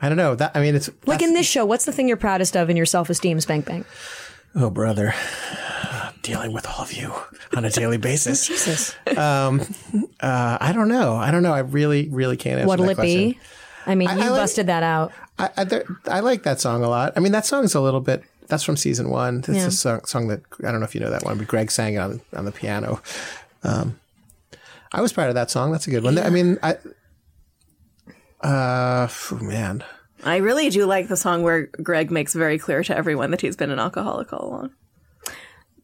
[0.00, 0.34] I don't know.
[0.34, 2.76] That I mean, it's Like in this show, what's the thing you're proudest of in
[2.76, 3.86] your self esteem spank bank?
[4.54, 5.14] Oh, brother,
[6.22, 7.12] dealing with all of you
[7.56, 8.46] on a daily basis.
[8.46, 8.94] Jesus.
[9.06, 9.58] Uh,
[10.20, 11.16] I don't know.
[11.16, 11.52] I don't know.
[11.52, 13.30] I really, really can't answer What'll that it question.
[13.32, 13.38] be?
[13.86, 15.12] I mean, I- you I like- busted that out.
[15.38, 17.12] I, I, there, I like that song a lot.
[17.16, 18.22] I mean, that song's a little bit.
[18.48, 19.38] That's from season one.
[19.38, 19.66] It's Yeah.
[19.66, 21.94] a song, song that I don't know if you know that one, but Greg sang
[21.94, 23.00] it on on the piano.
[23.64, 23.98] Um,
[24.92, 25.72] I was proud of that song.
[25.72, 26.18] That's a good one.
[26.18, 26.76] I mean, I.
[28.42, 29.84] Uh, phew, man.
[30.24, 33.56] I really do like the song where Greg makes very clear to everyone that he's
[33.56, 34.70] been an alcoholic all along.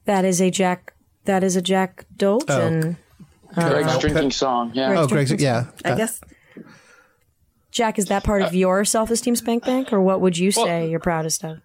[0.05, 0.92] That is a Jack.
[1.24, 2.96] That is a Jack Dolgen.
[3.55, 4.72] Greg's Uh, drinking song.
[4.74, 4.94] Yeah.
[4.99, 5.32] Oh, Greg's.
[5.40, 5.66] Yeah.
[5.84, 6.20] I guess
[7.79, 10.91] Jack, is that part of your self esteem spank bank, or what would you say
[10.91, 11.59] you're proudest of?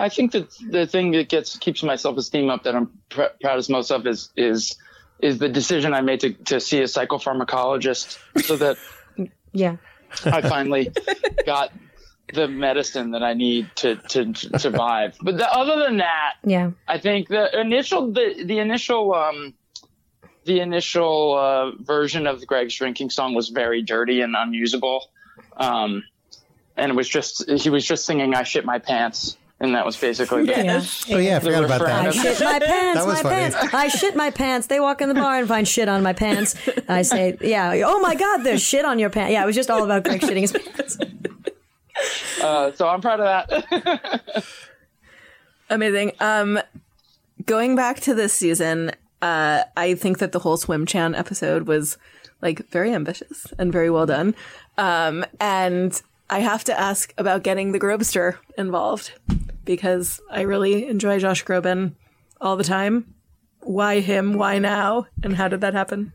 [0.00, 3.32] I think that the thing that gets keeps my self esteem up that I'm pr-
[3.40, 4.76] proudest most of is is
[5.20, 8.76] is the decision I made to to see a psychopharmacologist so that
[9.52, 9.76] Yeah.
[10.24, 10.90] I finally
[11.46, 11.72] got
[12.34, 15.16] the medicine that I need to to, to survive.
[15.22, 16.72] But the, other than that, Yeah.
[16.88, 19.54] I think the initial the the initial um
[20.44, 25.10] the initial uh, version of Greg's drinking song was very dirty and unusable.
[25.56, 26.04] Um,
[26.76, 29.96] and it was just he was just singing "I shit my pants," and that was
[29.96, 30.82] basically the, Yeah.
[31.14, 33.34] Oh yeah, I the forgot about refrain I shit my pants, my funny.
[33.34, 33.74] pants.
[33.74, 34.66] I shit my pants.
[34.68, 36.54] They walk in the bar and find shit on my pants.
[36.88, 39.32] I say, yeah, oh my God, there's shit on your pants.
[39.32, 40.98] Yeah, it was just all about Greg shitting his pants.
[42.42, 44.44] Uh, so I'm proud of that.
[45.70, 46.12] Amazing.
[46.18, 46.58] Um,
[47.44, 48.92] going back to this season,
[49.22, 51.98] uh, I think that the whole swim chan episode was
[52.42, 54.34] like very ambitious and very well done.
[54.78, 59.12] Um, and I have to ask about getting the Grobster involved
[59.64, 61.94] because I really enjoy Josh Groban
[62.40, 63.14] all the time.
[63.60, 64.34] Why him?
[64.34, 65.06] Why now?
[65.22, 66.12] And how did that happen?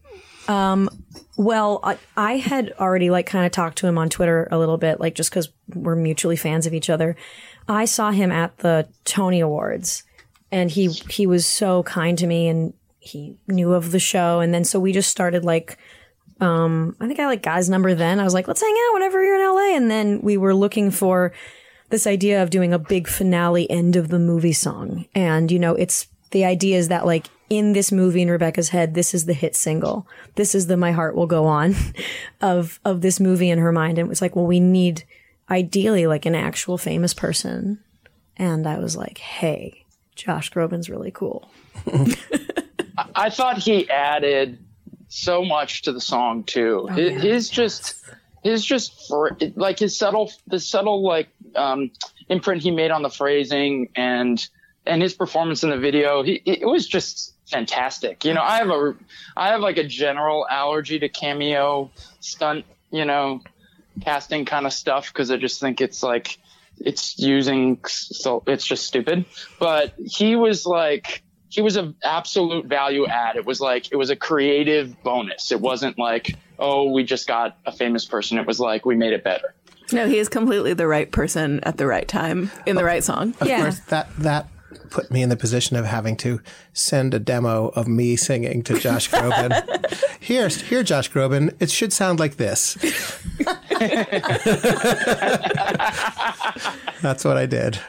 [1.38, 4.78] Well, I, I had already like kind of talked to him on Twitter a little
[4.78, 7.16] bit, like just because we're mutually fans of each other.
[7.68, 10.03] I saw him at the Tony Awards,
[10.51, 12.74] and he he was so kind to me, and
[13.06, 15.78] he knew of the show, and then so we just started like.
[16.41, 18.20] Um, I think I like Guy's number then.
[18.20, 19.78] I was like, let's hang out whenever you're in LA.
[19.78, 21.32] And then we were looking for
[21.91, 25.06] this idea of doing a big finale end of the movie song.
[25.16, 28.93] And, you know, it's the idea is that like in this movie in Rebecca's head,
[28.93, 30.08] this is the hit single.
[30.36, 31.76] This is the My Heart Will Go On
[32.41, 33.97] of, of this movie in her mind.
[33.97, 35.03] And it was like, well, we need
[35.49, 37.80] ideally like an actual famous person.
[38.38, 39.86] And I was like, hey,
[40.16, 41.49] Josh Groban's really cool.
[42.97, 44.59] I thought he added
[45.07, 46.87] so much to the song too.
[46.87, 47.95] His, his just
[48.43, 51.91] his just for like his subtle the subtle like um,
[52.29, 54.47] imprint he made on the phrasing and
[54.85, 56.23] and his performance in the video.
[56.23, 58.25] He it was just fantastic.
[58.25, 58.95] You know, I have a
[59.35, 62.65] I have like a general allergy to cameo stunt.
[62.91, 63.41] You know,
[64.01, 66.37] casting kind of stuff because I just think it's like
[66.79, 69.25] it's using so it's just stupid.
[69.59, 73.35] But he was like he was an absolute value add.
[73.35, 75.51] It was like it was a creative bonus.
[75.51, 78.37] It wasn't like oh we just got a famous person.
[78.37, 79.53] It was like we made it better.
[79.91, 83.35] No, he is completely the right person at the right time in the right song.
[83.39, 83.61] Of Yeah.
[83.61, 84.47] course, that that
[84.89, 86.41] put me in the position of having to
[86.73, 89.51] send a demo of me singing to Josh Groban.
[90.19, 91.53] here, here, Josh Groban.
[91.59, 92.75] It should sound like this.
[97.01, 97.79] That's what I did.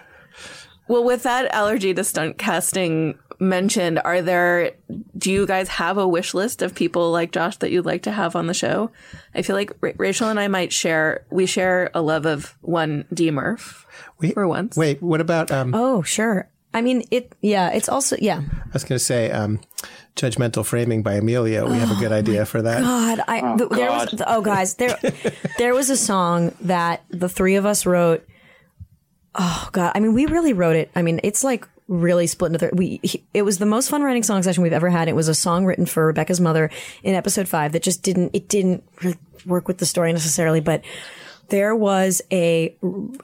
[0.89, 4.73] Well, with that allergy to stunt casting mentioned, are there,
[5.17, 8.13] do you guys have a wish list of people like Josh that you'd like to
[8.13, 8.91] have on the show?
[9.35, 13.05] I feel like Ra- Rachel and I might share, we share a love of one
[13.13, 13.87] D Murph
[14.19, 14.77] We, for once.
[14.77, 15.51] Wait, what about?
[15.51, 16.49] Um, Oh, sure.
[16.75, 18.43] I mean, it, yeah, it's also, yeah.
[18.65, 19.61] I was going to say um,
[20.15, 21.71] judgmental framing by Emilio.
[21.71, 22.83] We have a good idea for that.
[22.83, 24.23] God, I th- there was God.
[24.27, 24.99] oh guys, there
[25.59, 28.27] there was a song that the three of us wrote.
[29.35, 30.91] Oh God, I mean, we really wrote it.
[30.95, 32.71] I mean, it's like really split into three.
[32.73, 35.09] We he, it was the most fun writing song session we've ever had.
[35.09, 36.71] It was a song written for Rebecca's mother
[37.03, 40.83] in episode five that just didn't it didn't really work with the story necessarily, but.
[41.49, 42.77] There was a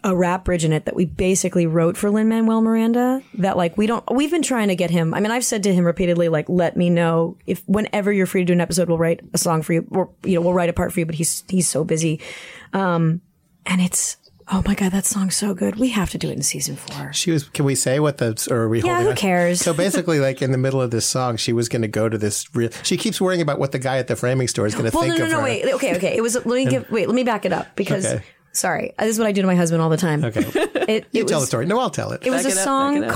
[0.05, 3.21] a rap bridge in it that we basically wrote for Lin Manuel Miranda.
[3.35, 5.13] That like we don't we've been trying to get him.
[5.13, 8.43] I mean, I've said to him repeatedly, like, let me know if whenever you're free
[8.43, 10.69] to do an episode, we'll write a song for you, or you know, we'll write
[10.69, 11.07] a part for you.
[11.07, 12.21] But he's he's so busy,
[12.73, 13.23] um,
[13.67, 14.19] and it's
[14.49, 15.77] oh my god, that song's so good.
[15.77, 17.13] We have to do it in season four.
[17.13, 17.49] She was.
[17.49, 18.47] Can we say what the?
[18.51, 18.79] Or are we?
[18.83, 19.17] Yeah, holding who on?
[19.17, 19.61] cares?
[19.61, 22.17] So basically, like in the middle of this song, she was going to go to
[22.19, 22.47] this.
[22.55, 24.97] Real, she keeps worrying about what the guy at the framing store is going to
[24.97, 25.45] Well, think no, no, of no, her.
[25.45, 26.17] wait, okay, okay.
[26.17, 28.25] It was let me give wait, let me back it up because Okay.
[28.53, 30.25] sorry, this is what I do to my husband all the time.
[30.25, 30.41] Okay,
[30.89, 31.67] It, you it tell the story.
[31.67, 32.27] No, I'll tell it.
[32.27, 33.11] it was Back a it up, back song it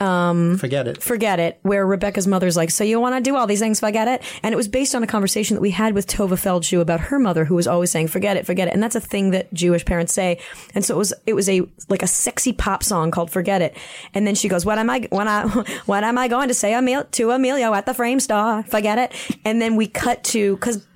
[0.00, 1.02] called Forget it.
[1.02, 4.08] Forget It, where Rebecca's mother's like, So you want to do all these things, forget
[4.08, 4.22] it?
[4.42, 7.18] And it was based on a conversation that we had with Tovah Feldshuh about her
[7.18, 8.74] mother, who was always saying, Forget it, forget it.
[8.74, 10.38] And that's a thing that Jewish parents say.
[10.74, 13.76] And so it was, it was a, like a sexy pop song called Forget It.
[14.14, 15.46] And then she goes, What am I, when I,
[15.86, 18.62] what am I going to say Emil, to Emilio at the frame store?
[18.64, 19.38] Forget it.
[19.44, 20.86] And then we cut to, cause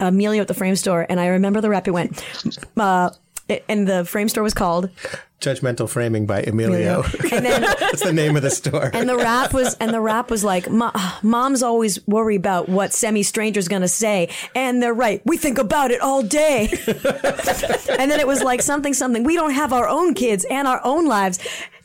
[0.00, 2.24] Emilio at the frame store, and I remember the rap, it went,
[2.76, 3.10] uh,
[3.68, 4.90] and the frame store was called
[5.44, 7.02] Judgmental framing by Emilio.
[7.32, 8.90] and then That's the name of the store.
[8.92, 10.68] and the rap was and the rap was like
[11.22, 15.20] moms always worry about what semi stranger's gonna say and they're right.
[15.24, 16.68] We think about it all day.
[17.96, 19.22] And then it was like something something.
[19.22, 21.38] We don't have our own kids and our own lives.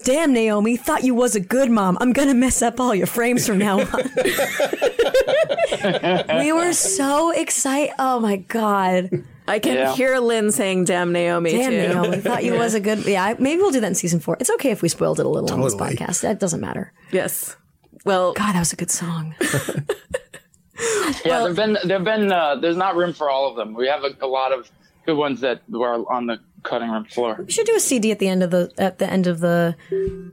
[0.04, 1.98] Damn naomi thought you was a good mom.
[2.02, 3.88] I'm gonna mess up all your frames from now on.
[6.40, 7.94] We were so excited.
[8.00, 9.96] Oh my god I can Yeah.
[9.96, 11.78] hear Lin saying "Damn Naomi" Damn, too.
[12.02, 12.18] Naomi.
[12.18, 13.06] Thought you was a good.
[13.06, 14.38] Yeah, maybe we'll do that in season four.
[14.40, 16.22] It's okay if we spoiled it a little on this podcast.
[16.22, 16.94] That doesn't matter.
[17.12, 17.56] Yes.
[18.06, 19.36] Well, God, that was a good song.
[21.26, 23.74] Yeah, there've been there've been uh, there's not room for all of them.
[23.74, 24.72] We have a, a lot of
[25.06, 27.36] good ones that were on the cutting room floor.
[27.46, 29.76] We should do a CD at the end of the at the end of the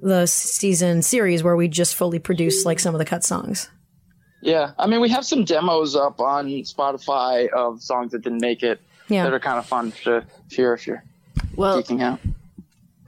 [0.02, 3.70] the season series where we just fully produce like some of the cut songs.
[4.40, 8.62] Yeah, I mean we have some demos up on Spotify of songs that didn't make
[8.62, 9.24] it Yeah.
[9.24, 11.02] that are kind of fun to hear if you're
[11.54, 12.20] well, geeking out.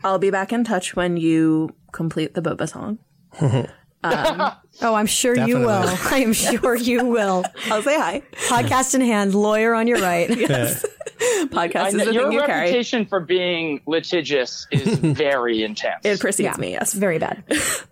[0.05, 2.99] I'll be back in touch when you complete the Boba song.
[4.01, 5.69] Um, oh, I'm sure you will.
[6.13, 7.45] I am sure you will.
[7.69, 8.23] I'll say hi.
[8.47, 10.29] Podcast in hand, lawyer on your right.
[10.29, 12.61] Podcast I is the your thing you carry.
[12.61, 16.05] reputation for being litigious is very intense.
[16.05, 16.77] It precedes Yeah, me.
[16.77, 17.01] It's Yes.
[17.01, 17.43] very bad.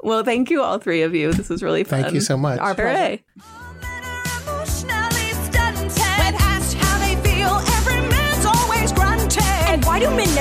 [0.00, 1.32] Well, thank you all three of you.
[1.32, 2.02] This was really fun.
[2.02, 2.60] Thank you so much.
[2.60, 2.88] Our pleasure.
[2.88, 3.24] Hooray.
[3.34, 3.55] Emotionally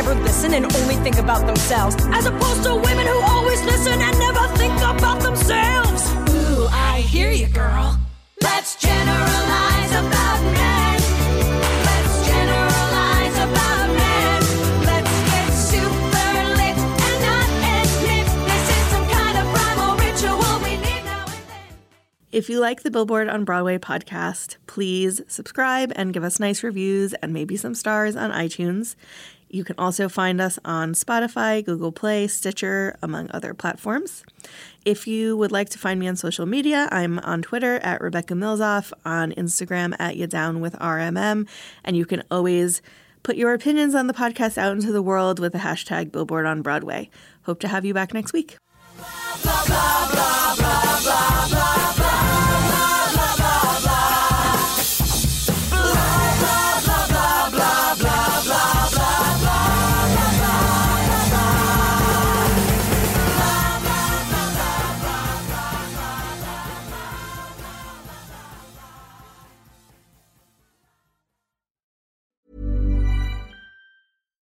[0.05, 1.95] never listen and only think about themselves?
[2.11, 6.11] As opposed to women who always listen and never think about themselves.
[6.29, 7.99] Ooh, I hear you, girl.
[8.41, 10.99] Let's generalize about men.
[11.89, 14.41] Let's generalize about men.
[14.85, 20.77] Let's get super lit and not admit this is some kind of primal ritual we
[20.77, 21.77] need now and then.
[22.31, 27.13] If you like the Billboard on Broadway podcast, please subscribe and give us nice reviews
[27.15, 28.95] and maybe some stars on iTunes.
[29.55, 34.21] You can also find us on Spotify, Google Play, Stitcher, among other platforms.
[34.83, 38.33] If you would like to find me on social media, I'm on Twitter at Rebecca
[38.33, 41.47] Milzoff, on Instagram at You Down with RMM,
[41.85, 42.81] and you can always
[43.23, 46.61] put your opinions on the podcast out into the world with the hashtag Billboard on
[46.61, 47.09] Broadway.
[47.43, 48.57] Hope to have you back next week.